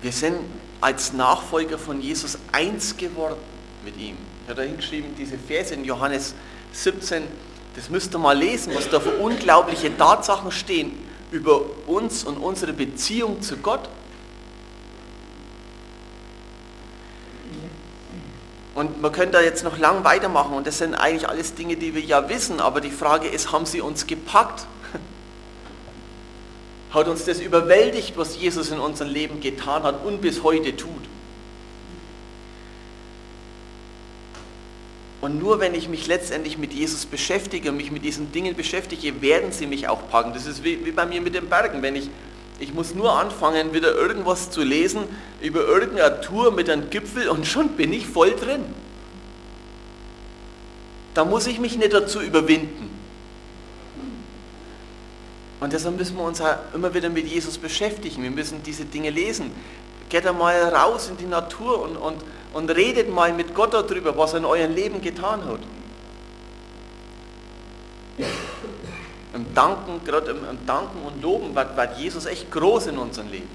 [0.00, 0.36] Wir sind
[0.80, 3.36] als Nachfolger von Jesus eins geworden
[3.84, 4.16] mit ihm.
[4.44, 6.34] Ich habe da hingeschrieben, diese Verse in Johannes
[6.72, 7.24] 17,
[7.74, 10.92] das müsst ihr mal lesen, was da für unglaubliche Tatsachen stehen
[11.30, 13.88] über uns und unsere Beziehung zu Gott.
[18.78, 21.96] Und man könnte da jetzt noch lang weitermachen und das sind eigentlich alles Dinge, die
[21.96, 24.66] wir ja wissen, aber die Frage ist, haben sie uns gepackt?
[26.92, 30.92] Hat uns das überwältigt, was Jesus in unserem Leben getan hat und bis heute tut?
[35.22, 39.20] Und nur wenn ich mich letztendlich mit Jesus beschäftige und mich mit diesen Dingen beschäftige,
[39.20, 40.34] werden sie mich auch packen.
[40.34, 41.82] Das ist wie, wie bei mir mit den Bergen.
[41.82, 42.10] Wenn ich,
[42.58, 45.02] ich muss nur anfangen, wieder irgendwas zu lesen
[45.40, 48.64] über irgendeine Tour mit einem Gipfel und schon bin ich voll drin.
[51.14, 52.90] Da muss ich mich nicht dazu überwinden.
[55.60, 56.40] Und deshalb müssen wir uns
[56.74, 58.22] immer wieder mit Jesus beschäftigen.
[58.22, 59.50] Wir müssen diese Dinge lesen.
[60.08, 62.22] Geht einmal raus in die Natur und, und,
[62.54, 65.60] und redet mal mit Gott darüber, was er in eurem Leben getan hat.
[69.58, 73.48] Danken, gerade im, im Danken und Loben, war, war Jesus echt groß in unserem Leben.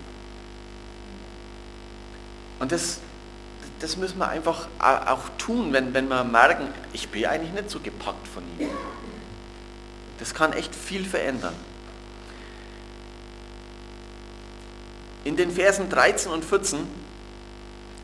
[2.60, 3.00] Und das,
[3.80, 7.80] das müssen wir einfach auch tun, wenn, wenn wir merken, ich bin eigentlich nicht so
[7.80, 8.70] gepackt von ihm.
[10.20, 11.56] Das kann echt viel verändern.
[15.24, 16.80] In den Versen 13 und 14,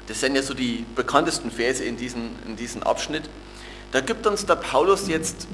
[0.07, 3.29] das sind ja so die bekanntesten Verse in diesem in diesen Abschnitt,
[3.91, 5.47] da gibt uns der Paulus jetzt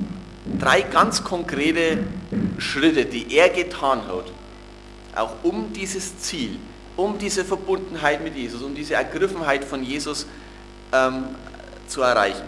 [0.60, 2.00] drei ganz konkrete
[2.58, 4.32] Schritte, die er getan hat,
[5.16, 6.60] auch um dieses Ziel,
[6.96, 10.28] um diese Verbundenheit mit Jesus, um diese Ergriffenheit von Jesus
[10.94, 11.26] ähm,
[11.88, 12.44] zu erreichen.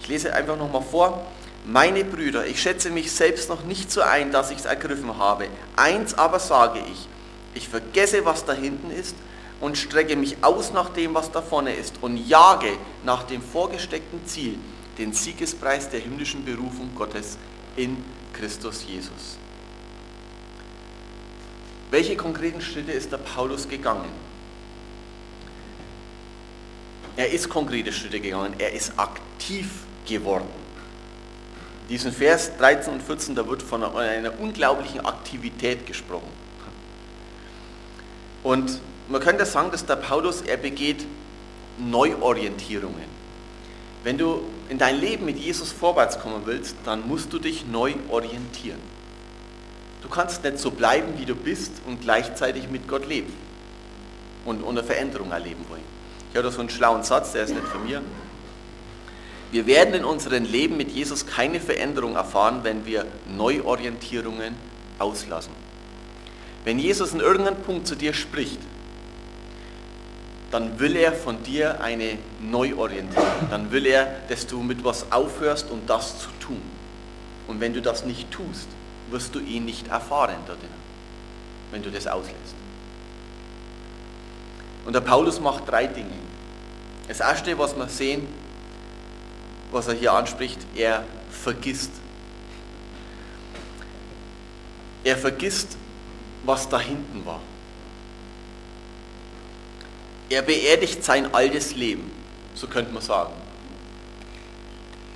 [0.00, 1.26] Ich lese einfach nochmal vor.
[1.64, 5.48] Meine Brüder, ich schätze mich selbst noch nicht so ein, dass ich es ergriffen habe.
[5.74, 7.08] Eins aber sage ich,
[7.54, 9.16] ich vergesse, was da hinten ist
[9.60, 12.70] und strecke mich aus nach dem, was da vorne ist und jage
[13.04, 14.58] nach dem vorgesteckten Ziel,
[14.98, 17.38] den Siegespreis der himmlischen Berufung Gottes
[17.76, 19.38] in Christus Jesus.
[21.90, 24.10] Welche konkreten Schritte ist der Paulus gegangen?
[27.16, 29.68] Er ist konkrete Schritte gegangen, er ist aktiv
[30.06, 30.48] geworden.
[31.88, 36.28] Diesen Vers 13 und 14, da wird von einer unglaublichen Aktivität gesprochen.
[38.42, 41.06] Und man könnte sagen, dass der Paulus, er begeht
[41.78, 43.15] Neuorientierungen.
[44.06, 47.94] Wenn du in dein Leben mit Jesus vorwärts kommen willst, dann musst du dich neu
[48.08, 48.78] orientieren.
[50.00, 53.32] Du kannst nicht so bleiben, wie du bist und gleichzeitig mit Gott leben
[54.44, 55.82] und eine Veränderung erleben wollen.
[56.30, 58.00] Ich habe da so einen schlauen Satz, der ist nicht von mir.
[59.50, 64.54] Wir werden in unserem Leben mit Jesus keine Veränderung erfahren, wenn wir Neuorientierungen
[65.00, 65.52] auslassen.
[66.64, 68.60] Wenn Jesus in irgendeinem Punkt zu dir spricht,
[70.50, 73.26] dann will er von dir eine Neuorientierung.
[73.50, 76.62] Dann will er, dass du mit was aufhörst, um das zu tun.
[77.48, 78.68] Und wenn du das nicht tust,
[79.10, 80.36] wirst du ihn nicht erfahren
[81.72, 82.54] wenn du das auslässt.
[84.84, 86.10] Und der Paulus macht drei Dinge.
[87.08, 88.26] Das erste, was wir sehen,
[89.72, 91.90] was er hier anspricht, er vergisst.
[95.02, 95.76] Er vergisst
[96.46, 97.40] was da hinten war.
[100.28, 102.10] Er beerdigt sein altes Leben,
[102.54, 103.32] so könnte man sagen.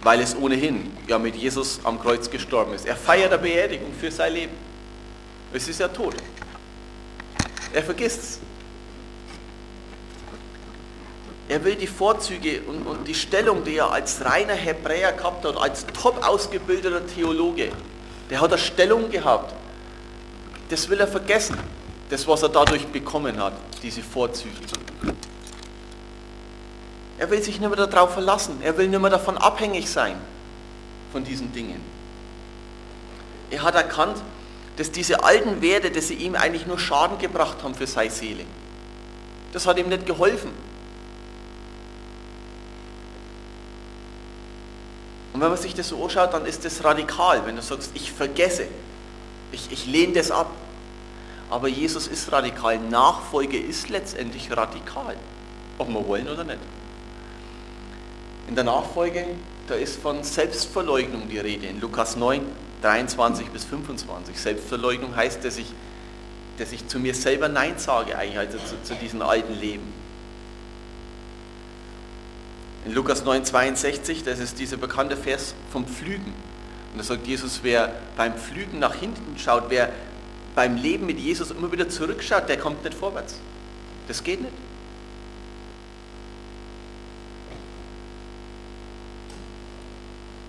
[0.03, 2.87] Weil es ohnehin ja mit Jesus am Kreuz gestorben ist.
[2.87, 4.53] Er feiert eine Beerdigung für sein Leben.
[5.53, 6.15] Es ist ja tot.
[7.73, 8.39] Er vergisst es.
[11.49, 15.57] Er will die Vorzüge und, und, die Stellung, die er als reiner Hebräer gehabt hat,
[15.57, 17.73] als top ausgebildeter Theologe,
[18.31, 19.53] der hat eine Stellung gehabt,
[20.69, 21.59] das will er vergessen,
[22.11, 24.55] das, was er dadurch bekommen hat, diese Vorzüge.
[27.19, 30.17] Er will sich nicht mehr darauf verlassen, er will nicht mehr davon abhängig sein,
[31.13, 31.81] von diesen Dingen.
[33.51, 34.17] Er hat erkannt,
[34.77, 38.45] dass diese alten Werte, dass sie ihm eigentlich nur Schaden gebracht haben für seine Seele.
[39.53, 40.51] Das hat ihm nicht geholfen.
[45.33, 48.11] Und wenn man sich das so anschaut, dann ist das radikal, wenn du sagst, ich
[48.11, 48.67] vergesse,
[49.53, 50.51] ich, ich lehne das ab.
[51.51, 52.79] Aber Jesus ist radikal.
[52.79, 55.17] Nachfolge ist letztendlich radikal.
[55.79, 56.59] Ob wir wollen oder nicht.
[58.49, 59.27] In der Nachfolge,
[59.67, 61.67] da ist von Selbstverleugnung die Rede.
[61.67, 62.43] In Lukas 9,
[62.83, 64.39] 23 bis 25.
[64.39, 65.73] Selbstverleugnung heißt, dass ich,
[66.59, 69.93] dass ich zu mir selber Nein sage, eigentlich, also zu, zu diesem alten Leben.
[72.87, 76.33] In Lukas 9, 62, das ist dieser bekannte Vers vom Pflügen.
[76.93, 79.91] Und da sagt Jesus, wer beim Pflügen nach hinten schaut, wer
[80.55, 83.37] beim Leben mit Jesus immer wieder zurückschaut, der kommt nicht vorwärts.
[84.09, 84.53] Das geht nicht.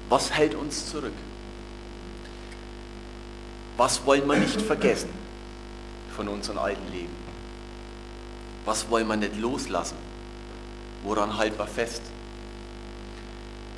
[0.10, 1.14] Was hält uns zurück?
[3.78, 5.10] Was wollen wir nicht vergessen
[6.16, 7.16] von unserem alten Leben?
[8.66, 9.96] Was wollen wir nicht loslassen?
[11.04, 12.02] Woran halten wir fest?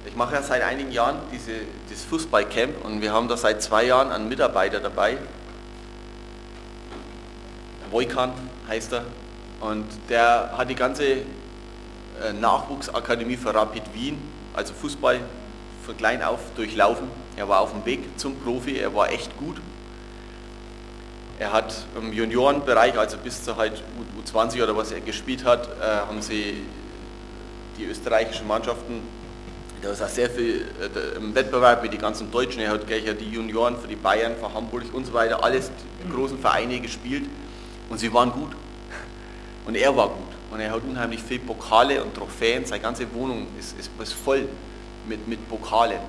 [0.05, 3.85] Ich mache ja seit einigen Jahren diese, dieses Fußballcamp und wir haben da seit zwei
[3.85, 5.17] Jahren einen Mitarbeiter dabei.
[7.93, 8.33] Wojkan
[8.67, 9.05] heißt er.
[9.61, 11.23] Und der hat die ganze äh,
[12.39, 14.17] Nachwuchsakademie für Rapid Wien
[14.53, 15.19] also Fußball
[15.85, 17.07] von klein auf durchlaufen.
[17.35, 19.57] Er war auf dem Weg zum Profi, er war echt gut.
[21.39, 23.83] Er hat im Juniorenbereich, also bis zu halt
[24.25, 26.63] U20 oder was er gespielt hat, äh, haben sie
[27.77, 29.01] die österreichischen Mannschaften,
[29.81, 33.05] da ist auch sehr viel äh, im Wettbewerb mit den ganzen Deutschen, er hat gleich
[33.05, 35.71] ja die Junioren für die Bayern, für Hamburg und so weiter, alles
[36.05, 37.25] die großen Vereine gespielt
[37.89, 38.51] und sie waren gut.
[39.65, 40.33] Und er war gut.
[40.51, 44.47] Und er hat unheimlich viele Pokale und Trophäen, seine ganze Wohnung ist, ist, ist voll
[45.07, 45.99] mit, mit Pokalen.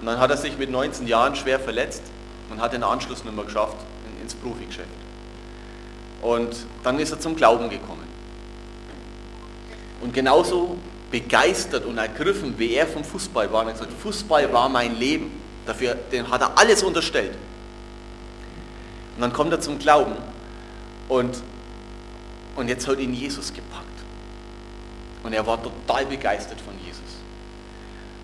[0.00, 2.02] Und dann hat er sich mit 19 Jahren schwer verletzt
[2.50, 3.76] und hat den Anschluss nicht mehr geschafft
[4.22, 4.88] ins Profigeschäft.
[6.22, 6.54] Und
[6.84, 8.08] dann ist er zum Glauben gekommen.
[10.00, 10.76] Und genauso
[11.10, 15.30] begeistert und ergriffen, wie er vom Fußball war, er hat gesagt, Fußball war mein Leben.
[15.66, 17.36] Dafür den hat er alles unterstellt.
[19.16, 20.14] Und dann kommt er zum Glauben
[21.10, 21.42] und,
[22.56, 23.86] und jetzt hat ihn Jesus gepackt.
[25.22, 27.00] Und er war total begeistert von Jesus.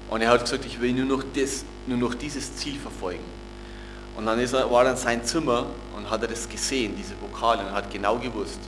[0.09, 3.25] Und er hat gesagt, ich will nur noch, das, nur noch dieses Ziel verfolgen.
[4.17, 7.21] Und dann ist er, war er in sein Zimmer und hat er das gesehen, diese
[7.21, 8.61] Vokale, und hat genau gewusst,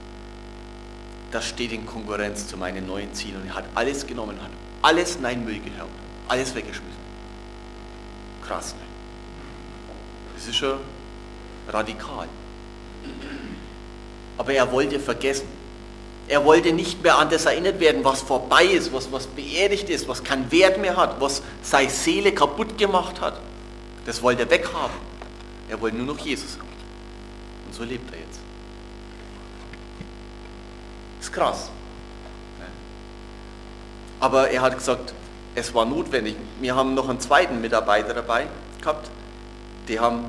[1.30, 3.40] das steht in Konkurrenz zu meinen neuen Zielen.
[3.40, 4.50] Und er hat alles genommen, hat
[4.82, 5.88] alles in einen Müll gehauen,
[6.26, 6.98] alles weggeschmissen.
[8.44, 8.80] Krass, ne?
[10.34, 10.80] Das ist schon
[11.68, 12.26] radikal.
[14.38, 15.46] Aber er wollte vergessen.
[16.28, 20.08] Er wollte nicht mehr an das erinnert werden, was vorbei ist, was, was beerdigt ist,
[20.08, 23.40] was keinen Wert mehr hat, was seine Seele kaputt gemacht hat.
[24.04, 24.96] Das wollte er weghaben.
[25.68, 26.68] Er wollte nur noch Jesus haben.
[27.66, 28.40] Und so lebt er jetzt.
[31.20, 31.70] Ist krass.
[34.20, 35.14] Aber er hat gesagt,
[35.54, 36.36] es war notwendig.
[36.60, 38.46] Wir haben noch einen zweiten Mitarbeiter dabei
[38.80, 39.10] gehabt.
[39.88, 40.24] Die haben,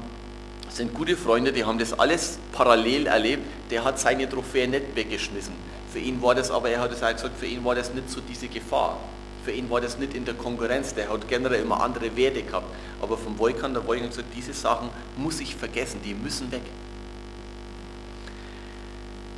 [0.70, 3.46] sind gute Freunde, die haben das alles parallel erlebt.
[3.70, 5.54] Der hat seine Trophäe nicht weggeschmissen.
[5.92, 8.10] Für ihn war das aber, er hat es halt gesagt, für ihn war das nicht
[8.10, 8.98] so diese Gefahr.
[9.44, 12.68] Für ihn war das nicht in der Konkurrenz, der hat generell immer andere Werte gehabt.
[13.02, 16.62] Aber vom Volkan, der Volkan gesagt, diese Sachen muss ich vergessen, die müssen weg.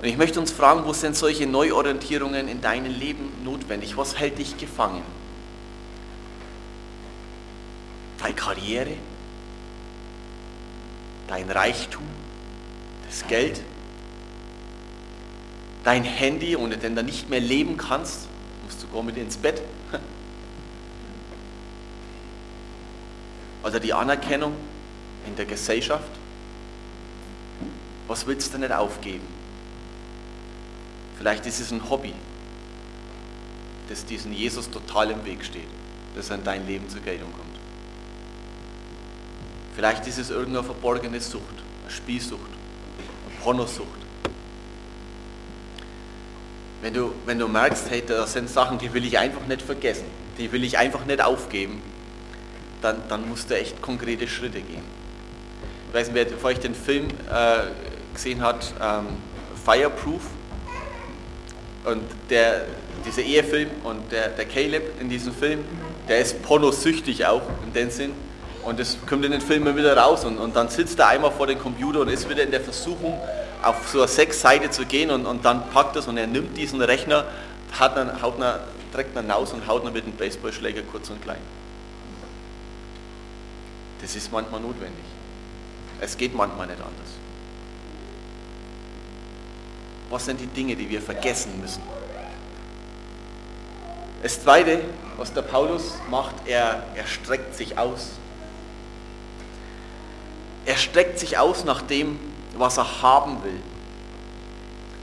[0.02, 3.96] Und ich möchte uns fragen, wo sind solche Neuorientierungen in deinem Leben notwendig?
[3.98, 5.04] Was hält dich gefangen?
[8.18, 8.94] Deine Karriere?
[11.28, 12.04] Dein Reichtum?
[13.08, 13.62] Das Geld?
[15.84, 18.28] Dein Handy, ohne den du nicht mehr leben kannst?
[18.64, 19.62] Musst du gar mit ins Bett?
[23.64, 24.54] Oder die Anerkennung
[25.28, 26.10] in der Gesellschaft?
[28.08, 29.28] Was willst du nicht aufgeben?
[31.18, 32.14] Vielleicht ist es ein Hobby,
[33.90, 35.68] das diesen Jesus total im Weg steht,
[36.16, 37.60] das an dein Leben zur Geltung kommt.
[39.76, 41.44] Vielleicht ist es irgendeine verborgene Sucht,
[41.84, 42.42] eine Spielsucht,
[43.30, 44.01] eine Pornosucht.
[46.82, 50.06] Wenn du, wenn du merkst, hey, das sind Sachen, die will ich einfach nicht vergessen,
[50.38, 51.82] die will ich einfach nicht aufgeben,
[52.82, 54.84] dann, dann musst du echt konkrete Schritte gehen.
[55.90, 59.08] Ich weiß nicht, wer vor euch den Film äh, gesehen hat, ähm,
[59.64, 60.22] Fireproof,
[61.84, 62.66] und der,
[63.06, 65.64] dieser Ehefilm und der, der Caleb in diesem Film,
[66.08, 68.12] der ist pornosüchtig auch in dem Sinn.
[68.64, 71.48] Und das kommt in den Filmen wieder raus und, und dann sitzt er einmal vor
[71.48, 73.20] dem Computer und ist wieder in der Versuchung,
[73.64, 76.82] auf so eine Sechsseite zu gehen und, und dann packt es und er nimmt diesen
[76.82, 77.26] Rechner,
[77.80, 78.60] hat einen, haut einen,
[78.94, 81.42] trägt ihn raus und haut ihn mit dem Baseballschläger kurz und klein.
[84.02, 85.06] Das ist manchmal notwendig.
[86.00, 87.10] Es geht manchmal nicht anders.
[90.10, 91.84] Was sind die Dinge, die wir vergessen müssen?
[94.24, 94.82] Das Zweite,
[95.18, 98.10] was der Paulus macht, er, er streckt sich aus.
[100.66, 102.20] Er streckt sich aus nach dem,
[102.58, 103.60] was er haben will.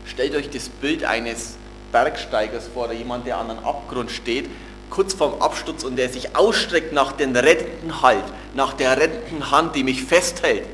[0.06, 1.56] Stellt euch das Bild eines
[1.92, 4.48] Bergsteigers vor, oder jemand, der an einem Abgrund steht,
[4.90, 9.74] kurz vorm Absturz und der sich ausstreckt nach dem rettenden Halt, nach der rettenden Hand,
[9.76, 10.66] die mich festhält.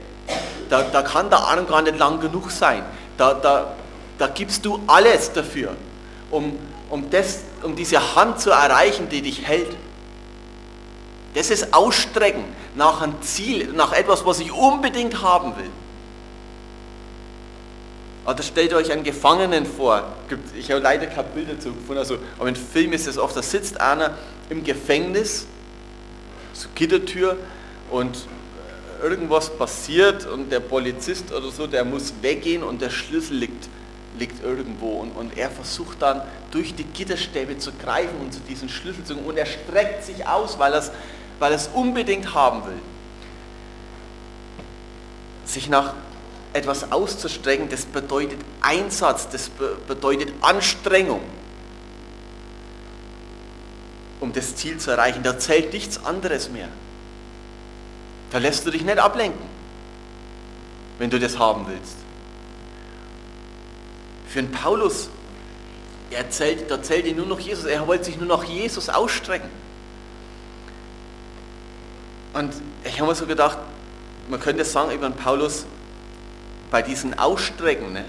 [0.71, 2.85] Da, da kann der Arm gar nicht lang genug sein.
[3.17, 3.75] Da, da,
[4.19, 5.77] da gibst du alles dafür,
[6.31, 6.59] um,
[6.91, 9.77] um, das, um diese Hand zu erreichen, die dich hält.
[11.35, 12.45] Das ist Ausstrecken
[12.77, 15.71] nach einem Ziel, nach etwas, was ich unbedingt haben will.
[18.27, 20.15] Oder stellt euch einen Gefangenen vor.
[20.59, 23.43] Ich habe leider kein Bild dazu gefunden, also, aber im Film ist es oft, da
[23.43, 24.17] sitzt einer
[24.49, 25.47] im Gefängnis,
[26.55, 27.37] so Gittertür,
[27.91, 28.27] und
[29.03, 33.69] irgendwas passiert und der Polizist oder so, der muss weggehen und der Schlüssel liegt
[34.19, 36.23] liegt irgendwo und, und er versucht dann
[36.53, 40.27] durch die Gitterstäbe zu greifen und zu diesem Schlüssel zu kommen und er streckt sich
[40.27, 40.93] aus, weil er es
[41.41, 42.79] weil er's unbedingt haben will.
[45.45, 45.95] Sich nach
[46.55, 49.51] etwas auszustrecken, das bedeutet Einsatz, das
[49.87, 51.21] bedeutet Anstrengung.
[54.25, 55.23] um das Ziel zu erreichen.
[55.23, 56.69] Da zählt nichts anderes mehr.
[58.31, 59.47] Da lässt du dich nicht ablenken,
[60.99, 61.97] wenn du das haben willst.
[64.27, 65.09] Für einen Paulus,
[66.11, 67.67] er zählt, da zählt ihn nur noch Jesus.
[67.67, 69.49] Er wollte sich nur nach Jesus ausstrecken.
[72.33, 72.53] Und
[72.83, 73.59] ich habe mir so gedacht,
[74.29, 75.67] man könnte sagen über den Paulus,
[76.75, 78.05] bei diesen Ausstrecken, ne,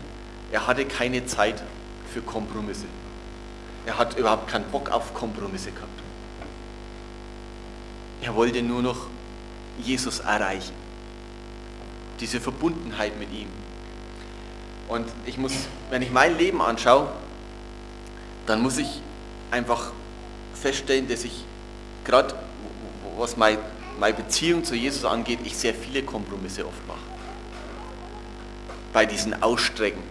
[0.51, 1.61] er hatte keine Zeit
[2.11, 2.87] für Kompromisse.
[3.85, 6.01] Er hat überhaupt keinen Bock auf Kompromisse gehabt.
[8.23, 9.05] Er wollte nur noch
[9.77, 10.73] Jesus erreichen.
[12.19, 13.49] Diese Verbundenheit mit ihm.
[14.87, 15.53] Und ich muss,
[15.91, 17.09] wenn ich mein Leben anschaue,
[18.47, 18.99] dann muss ich
[19.51, 19.91] einfach
[20.59, 21.45] feststellen, dass ich
[22.03, 22.33] gerade,
[23.15, 23.59] was meine,
[24.17, 27.14] Beziehung zu Jesus angeht, ich sehr viele Kompromisse oft mache.
[28.95, 30.01] Bei diesen Ausstrecken,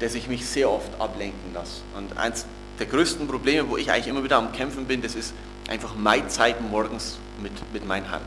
[0.00, 1.82] dass ich mich sehr oft ablenken lasse.
[1.96, 2.44] Und eins
[2.80, 5.32] der größten Probleme, wo ich eigentlich immer wieder am Kämpfen bin, das ist
[5.68, 8.22] einfach meine Zeit morgens mit, mit meinem Herrn.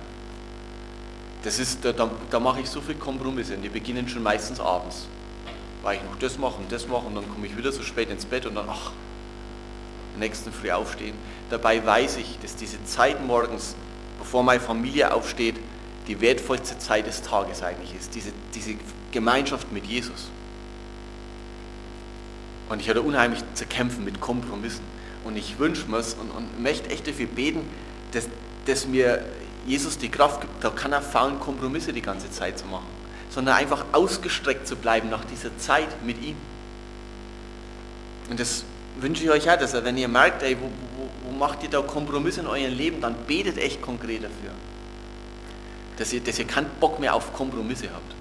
[1.43, 4.62] Das ist, da, da, da mache ich so viele Kompromisse und die beginnen schon meistens
[4.62, 5.06] abends.
[5.84, 8.10] Weil ich noch das mache und das mache und dann komme ich wieder so spät
[8.10, 8.93] ins Bett und dann, ach,
[10.18, 11.16] nächsten Früh aufstehen.
[11.50, 13.76] Dabei weiß ich, dass diese Zeit morgens,
[14.18, 15.56] bevor meine Familie aufsteht,
[16.10, 18.16] die wertvollste Zeit des Tages eigentlich ist.
[18.16, 18.76] Diese, diese
[19.12, 20.30] Gemeinschaft mit Jesus.
[22.68, 24.84] Und ich hatte unheimlich zu kämpfen mit Kompromissen.
[25.24, 27.62] Und ich wünsche mir es und, und möchte echt dafür beten,
[28.12, 28.28] dass,
[28.66, 29.24] dass mir
[29.68, 32.88] Jesus die Kraft gibt, da kann er faulen Kompromisse die ganze Zeit zu machen,
[33.30, 36.36] sondern einfach ausgestreckt zu bleiben nach dieser Zeit mit ihm.
[38.32, 38.64] Und das
[38.99, 40.66] wünsche ich euch auch, dass ihr, wenn ihr merkt, ey, wo,
[40.97, 44.51] wo, wo macht ihr da Kompromisse in eurem Leben, dann betet echt konkret dafür.
[46.00, 48.16] Dass ihr, dass ihr keinen Bock mehr auf Kompromisse habt.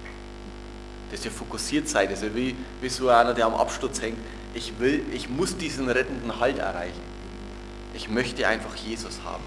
[1.11, 4.19] Dass ihr fokussiert seid, ihr wie, wie so einer, der am Absturz hängt,
[4.53, 7.01] ich will, ich muss diesen rettenden Halt erreichen.
[7.93, 9.43] Ich möchte einfach Jesus haben.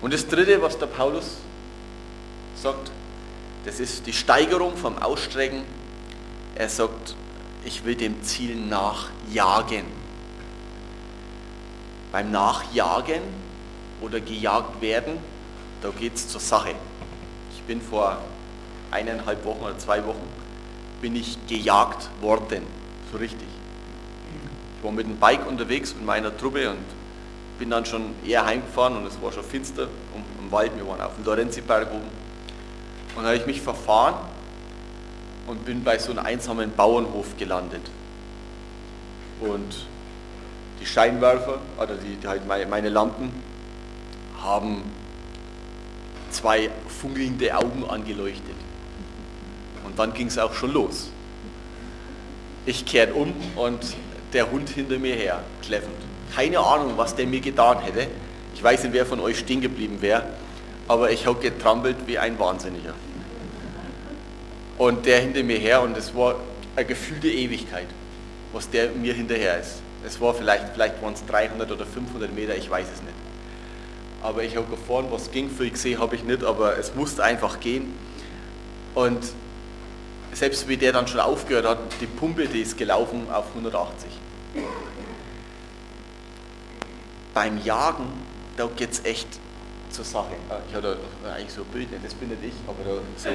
[0.00, 1.38] Und das dritte, was der Paulus
[2.54, 2.90] sagt,
[3.64, 5.62] das ist die Steigerung vom Ausstrecken.
[6.54, 7.14] Er sagt,
[7.64, 9.84] ich will dem Ziel nachjagen.
[12.10, 13.22] Beim Nachjagen
[14.00, 15.18] oder gejagt werden,
[15.82, 16.74] da geht es zur Sache.
[17.54, 18.18] Ich bin vor
[18.90, 20.26] eineinhalb Wochen oder zwei Wochen,
[21.00, 22.62] bin ich gejagt worden,
[23.10, 23.48] so richtig.
[24.78, 26.84] Ich war mit dem Bike unterwegs mit meiner Truppe und
[27.58, 29.88] bin dann schon eher heimgefahren und es war schon finster
[30.42, 32.10] im Wald, wir waren auf dem Lorenziberg oben.
[33.14, 34.14] Und dann habe ich mich verfahren
[35.46, 37.82] und bin bei so einem einsamen Bauernhof gelandet.
[39.40, 39.86] Und
[40.80, 43.32] die Scheinwerfer, oder die, die halt meine Lampen,
[44.42, 44.82] haben
[46.32, 46.70] zwei
[47.00, 48.56] funkelnde Augen angeleuchtet.
[49.84, 51.10] Und dann ging es auch schon los.
[52.64, 53.96] Ich kehrt um und
[54.32, 55.96] der Hund hinter mir her, kläffend.
[56.34, 58.06] Keine Ahnung, was der mir getan hätte.
[58.54, 60.24] Ich weiß nicht, wer von euch stehen geblieben wäre,
[60.88, 62.94] aber ich habe getrampelt wie ein Wahnsinniger.
[64.78, 66.36] Und der hinter mir her und es war
[66.76, 67.86] eine gefühlte Ewigkeit,
[68.52, 69.82] was der mir hinterher ist.
[70.04, 73.14] Es war vielleicht, vielleicht waren es 300 oder 500 Meter, ich weiß es nicht.
[74.22, 77.24] Aber ich habe gefahren, was ging, für ich gesehen habe ich nicht, aber es musste
[77.24, 77.92] einfach gehen.
[78.94, 79.18] Und
[80.32, 84.10] selbst wie der dann schon aufgehört hat, die Pumpe, die ist gelaufen auf 180.
[87.34, 88.06] Beim Jagen,
[88.56, 89.26] da geht es echt
[89.90, 90.34] zur Sache.
[90.48, 93.28] Ah, ich hatte eigentlich so ein Bild, das bin nicht ich, aber da so,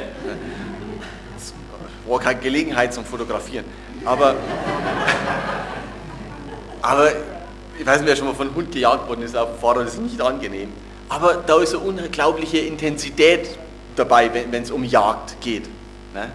[1.36, 1.54] das
[2.08, 3.66] war keine Gelegenheit zum Fotografieren.
[4.06, 4.36] Aber,
[6.82, 7.12] aber
[7.80, 9.94] ich weiß nicht, wer schon mal von Hund gejagt worden ist auf dem Fahrrad, das
[9.96, 10.72] ist nicht angenehm.
[11.10, 13.58] Aber da ist eine unglaubliche Intensität
[13.96, 15.66] dabei, wenn es um Jagd geht.
[16.14, 16.32] Ne?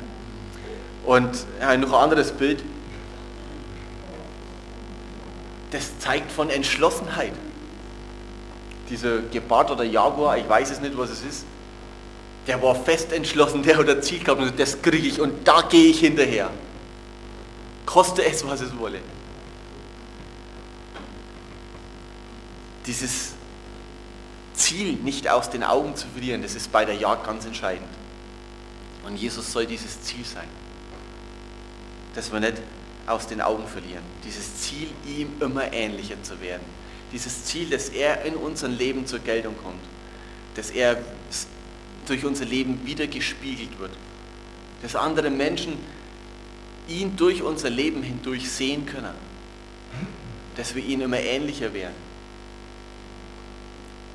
[1.04, 1.30] Und
[1.60, 2.62] ja, noch ein anderes Bild.
[5.72, 7.32] Das zeigt von Entschlossenheit.
[8.88, 11.44] Dieser Gepard oder Jaguar, ich weiß es nicht, was es ist,
[12.46, 15.62] der war fest entschlossen, der hat ein Ziel gehabt und das kriege ich und da
[15.62, 16.50] gehe ich hinterher.
[17.86, 18.98] Koste es, was es wolle.
[22.86, 23.32] Dieses
[24.54, 27.88] Ziel nicht aus den Augen zu verlieren, das ist bei der Jagd ganz entscheidend.
[29.06, 30.48] Und Jesus soll dieses Ziel sein
[32.14, 32.58] dass wir nicht
[33.06, 34.02] aus den Augen verlieren.
[34.24, 36.62] Dieses Ziel, ihm immer ähnlicher zu werden.
[37.12, 39.82] Dieses Ziel, dass er in unserem Leben zur Geltung kommt.
[40.54, 40.98] Dass er
[42.06, 43.92] durch unser Leben wieder gespiegelt wird.
[44.82, 45.74] Dass andere Menschen
[46.88, 49.14] ihn durch unser Leben hindurch sehen können.
[50.56, 52.11] Dass wir ihn immer ähnlicher werden.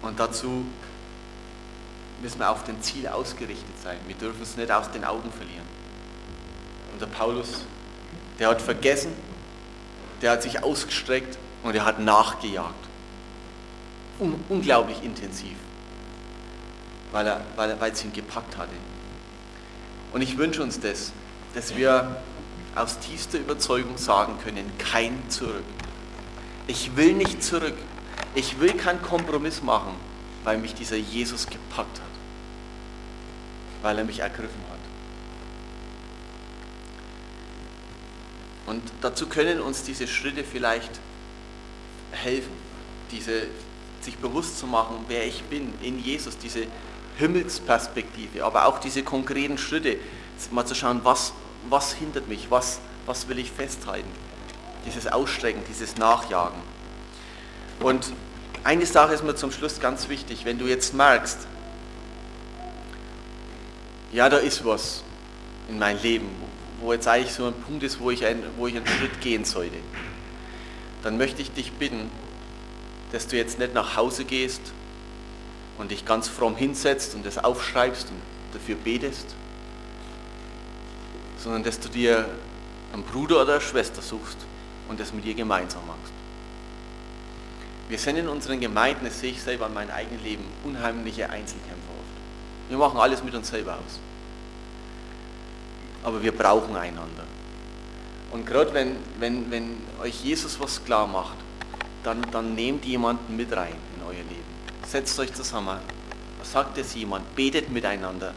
[0.07, 0.65] Und dazu
[2.21, 3.97] müssen wir auf den Ziel ausgerichtet sein.
[4.07, 5.67] Wir dürfen es nicht aus den Augen verlieren.
[6.93, 7.65] Und der Paulus
[8.39, 9.11] der hat vergessen,
[10.21, 12.73] der hat sich ausgestreckt und er hat nachgejagt.
[14.19, 15.55] un unglaublich intensiv,
[17.11, 18.71] weil, er, weil, er, weil es ihn gepackt hatte.
[20.13, 21.11] Und ich wünsche uns das,
[21.53, 22.15] dass wir
[22.75, 25.63] aus tiefster Überzeugung sagen können, kein Zurück.
[26.67, 27.77] Ich will nicht zurück.
[28.35, 29.95] Ich will keinen Kompromiss machen,
[30.43, 32.07] weil mich dieser Jesus gepackt hat,
[33.81, 34.77] weil er mich ergriffen hat.
[38.67, 40.91] Und dazu können uns diese Schritte vielleicht
[42.11, 42.51] helfen,
[43.11, 43.47] diese,
[44.01, 46.67] sich bewusst zu machen, wer ich bin in Jesus, diese
[47.17, 49.97] Himmelsperspektive, aber auch diese konkreten Schritte,
[50.51, 51.33] mal zu schauen, was,
[51.69, 54.11] was hindert mich, was, was will ich festhalten,
[54.85, 56.59] dieses Ausstrecken, dieses Nachjagen.
[57.79, 58.11] Und
[58.63, 61.37] eine Sache ist mir zum Schluss ganz wichtig, wenn du jetzt merkst,
[64.11, 65.03] ja, da ist was
[65.69, 66.29] in meinem Leben,
[66.81, 69.45] wo jetzt eigentlich so ein Punkt ist, wo ich, ein, wo ich einen Schritt gehen
[69.45, 69.77] sollte,
[71.03, 72.09] dann möchte ich dich bitten,
[73.11, 74.61] dass du jetzt nicht nach Hause gehst
[75.77, 78.19] und dich ganz fromm hinsetzt und das aufschreibst und
[78.53, 79.27] dafür betest,
[81.37, 82.25] sondern dass du dir
[82.93, 84.37] einen Bruder oder eine Schwester suchst
[84.89, 86.16] und das mit ihr gemeinsam machst.
[87.89, 91.91] Wir sind in unseren Gemeinden, das sehe ich selber in meinem eigenen Leben, unheimliche Einzelkämpfer
[91.97, 92.69] oft.
[92.69, 93.99] Wir machen alles mit uns selber aus
[96.07, 97.25] aber wir brauchen einander.
[98.31, 101.35] Und gerade wenn, wenn, wenn euch Jesus was klar macht,
[102.03, 104.87] dann, dann nehmt jemanden mit rein in euer Leben.
[104.87, 105.79] Setzt euch zusammen,
[106.43, 108.33] sagt es jemand, betet miteinander,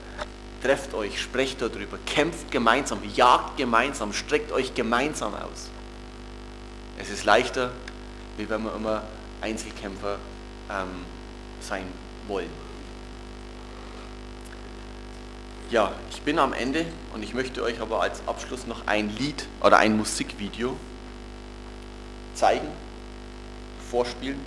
[0.64, 5.70] trefft euch, sprecht darüber, kämpft gemeinsam, jagt gemeinsam, streckt euch gemeinsam aus.
[6.98, 7.70] Es ist leichter,
[8.36, 9.02] wie wenn wir immer
[9.40, 10.18] Einzelkämpfer
[10.70, 11.04] ähm,
[11.60, 11.84] sein
[12.28, 12.50] wollen.
[15.70, 16.84] Ja, ich bin am Ende
[17.14, 20.76] und ich möchte euch aber als Abschluss noch ein Lied oder ein Musikvideo
[22.34, 22.66] zeigen,
[23.88, 24.40] vorspielen.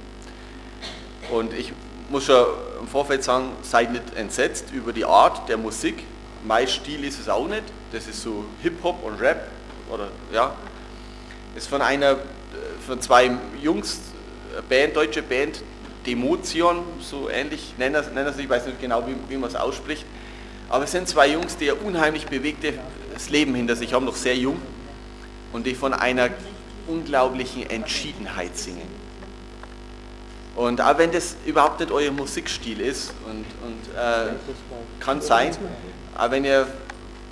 [1.32, 1.72] Und ich
[2.10, 2.46] muss schon
[2.82, 6.04] im Vorfeld sagen, seid nicht entsetzt über die Art der Musik.
[6.44, 7.64] Mein Stil ist es auch nicht.
[7.94, 9.48] Das ist so Hip-Hop und Rap.
[9.90, 10.54] Oder ja.
[11.56, 12.18] Ist von einer,
[12.86, 13.32] von zwei
[13.62, 14.00] Jungs,
[14.70, 15.62] Band, deutsche Band,
[16.06, 18.04] Demotion, so ähnlich nennen
[18.36, 20.06] sie, ich weiß nicht genau, wie, wie man es ausspricht.
[20.70, 24.36] Aber es sind zwei Jungs, die ein unheimlich bewegtes Leben hinter sich haben, noch sehr
[24.36, 24.60] jung,
[25.52, 26.30] und die von einer
[26.88, 28.88] unglaublichen Entschiedenheit singen.
[30.56, 34.34] Und auch wenn das überhaupt nicht euer Musikstil ist, und, und äh,
[35.00, 35.56] kann sein,
[36.16, 36.68] aber wenn ihr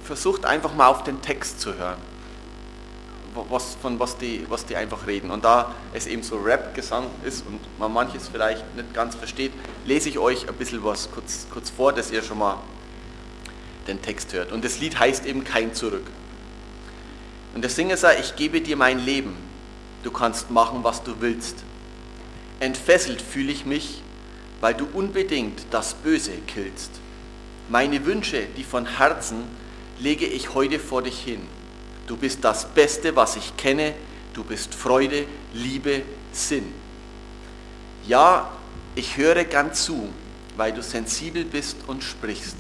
[0.04, 1.98] versucht einfach mal auf den Text zu hören,
[3.34, 5.32] was, von was die, was die einfach reden.
[5.32, 9.52] Und da es eben so Rap-Gesang ist und man manches vielleicht nicht ganz versteht,
[9.86, 12.58] lese ich euch ein bisschen was kurz, kurz vor, dass ihr schon mal
[13.88, 14.52] den Text hört.
[14.52, 16.06] Und das Lied heißt eben Kein Zurück.
[17.54, 19.36] Und der Singer sagt, ich gebe dir mein Leben,
[20.04, 21.58] du kannst machen, was du willst.
[22.60, 24.02] Entfesselt fühle ich mich,
[24.62, 26.92] weil du unbedingt das Böse killst.
[27.70, 29.44] Meine Wünsche, die von Herzen,
[30.00, 31.42] lege ich heute vor dich hin.
[32.12, 33.94] Du bist das Beste, was ich kenne.
[34.34, 36.04] Du bist Freude, Liebe,
[36.34, 36.74] Sinn.
[38.06, 38.52] Ja,
[38.96, 40.10] ich höre gern zu,
[40.58, 42.58] weil du sensibel bist und sprichst.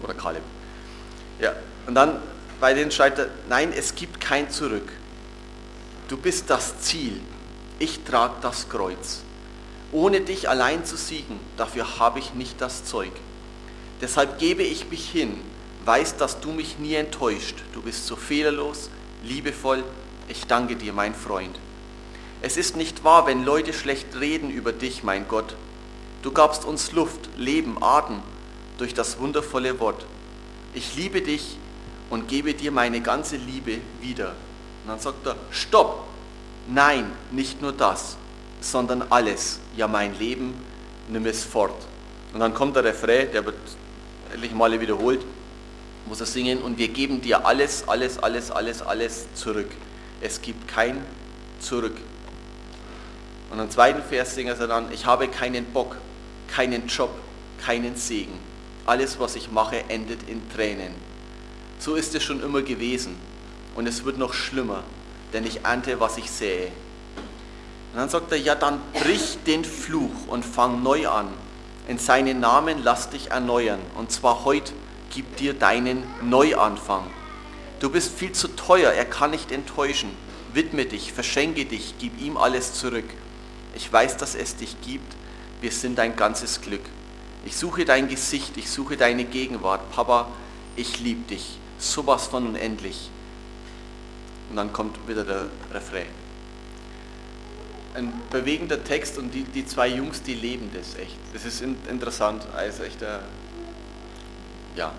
[0.00, 0.44] Oder Kaleb.
[1.40, 1.54] Ja,
[1.88, 2.20] und dann
[2.60, 4.88] bei denen schreibt nein, es gibt kein Zurück.
[6.06, 7.20] Du bist das Ziel.
[7.80, 9.22] Ich trage das Kreuz.
[9.90, 13.10] Ohne dich allein zu siegen, dafür habe ich nicht das Zeug.
[14.00, 15.40] Deshalb gebe ich mich hin,
[15.84, 17.56] weiß, dass du mich nie enttäuscht.
[17.72, 18.90] Du bist so fehlerlos,
[19.24, 19.82] liebevoll.
[20.28, 21.58] Ich danke dir, mein Freund.
[22.40, 25.56] Es ist nicht wahr, wenn Leute schlecht reden über dich, mein Gott.
[26.22, 28.22] Du gabst uns Luft, Leben, Atem
[28.78, 30.06] durch das wundervolle Wort.
[30.74, 31.56] Ich liebe dich
[32.10, 34.28] und gebe dir meine ganze Liebe wieder.
[34.84, 36.04] Und dann sagt er, stopp,
[36.68, 38.16] nein, nicht nur das,
[38.60, 39.58] sondern alles.
[39.76, 40.54] Ja, mein Leben,
[41.08, 41.74] nimm es fort.
[42.32, 43.56] Und dann kommt der Refrain, der wird
[44.32, 45.20] etliche Male wiederholt,
[46.06, 49.70] muss er singen, und wir geben dir alles, alles, alles, alles, alles zurück.
[50.20, 51.02] Es gibt kein
[51.60, 51.96] Zurück.
[53.50, 55.96] Und im zweiten Vers singt er dann, ich habe keinen Bock
[56.48, 57.10] keinen Job,
[57.64, 58.38] keinen Segen.
[58.86, 60.94] Alles, was ich mache, endet in Tränen.
[61.78, 63.16] So ist es schon immer gewesen.
[63.76, 64.82] Und es wird noch schlimmer,
[65.32, 66.72] denn ich ernte, was ich sähe.
[67.92, 71.28] Und dann sagt er, ja, dann brich den Fluch und fang neu an.
[71.88, 73.80] In seinen Namen lass dich erneuern.
[73.96, 74.72] Und zwar heute
[75.10, 77.04] gib dir deinen Neuanfang.
[77.80, 80.10] Du bist viel zu teuer, er kann nicht enttäuschen.
[80.52, 83.08] Widme dich, verschenke dich, gib ihm alles zurück.
[83.74, 85.18] Ich weiß, dass es dich gibt
[85.60, 86.84] wir sind dein ganzes Glück.
[87.44, 89.90] Ich suche dein Gesicht, ich suche deine Gegenwart.
[89.90, 90.28] Papa,
[90.76, 91.58] ich liebe dich.
[91.78, 93.10] Sowas von unendlich.
[94.50, 96.06] Und dann kommt wieder der Refrain.
[97.98, 101.16] Ein bewegender Text und die, die zwei Jungs, die leben das echt.
[101.32, 103.18] Das ist in, interessant, also echt, äh,
[104.76, 104.92] ja.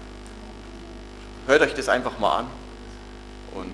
[1.47, 2.47] Hört euch das einfach mal an
[3.55, 3.73] und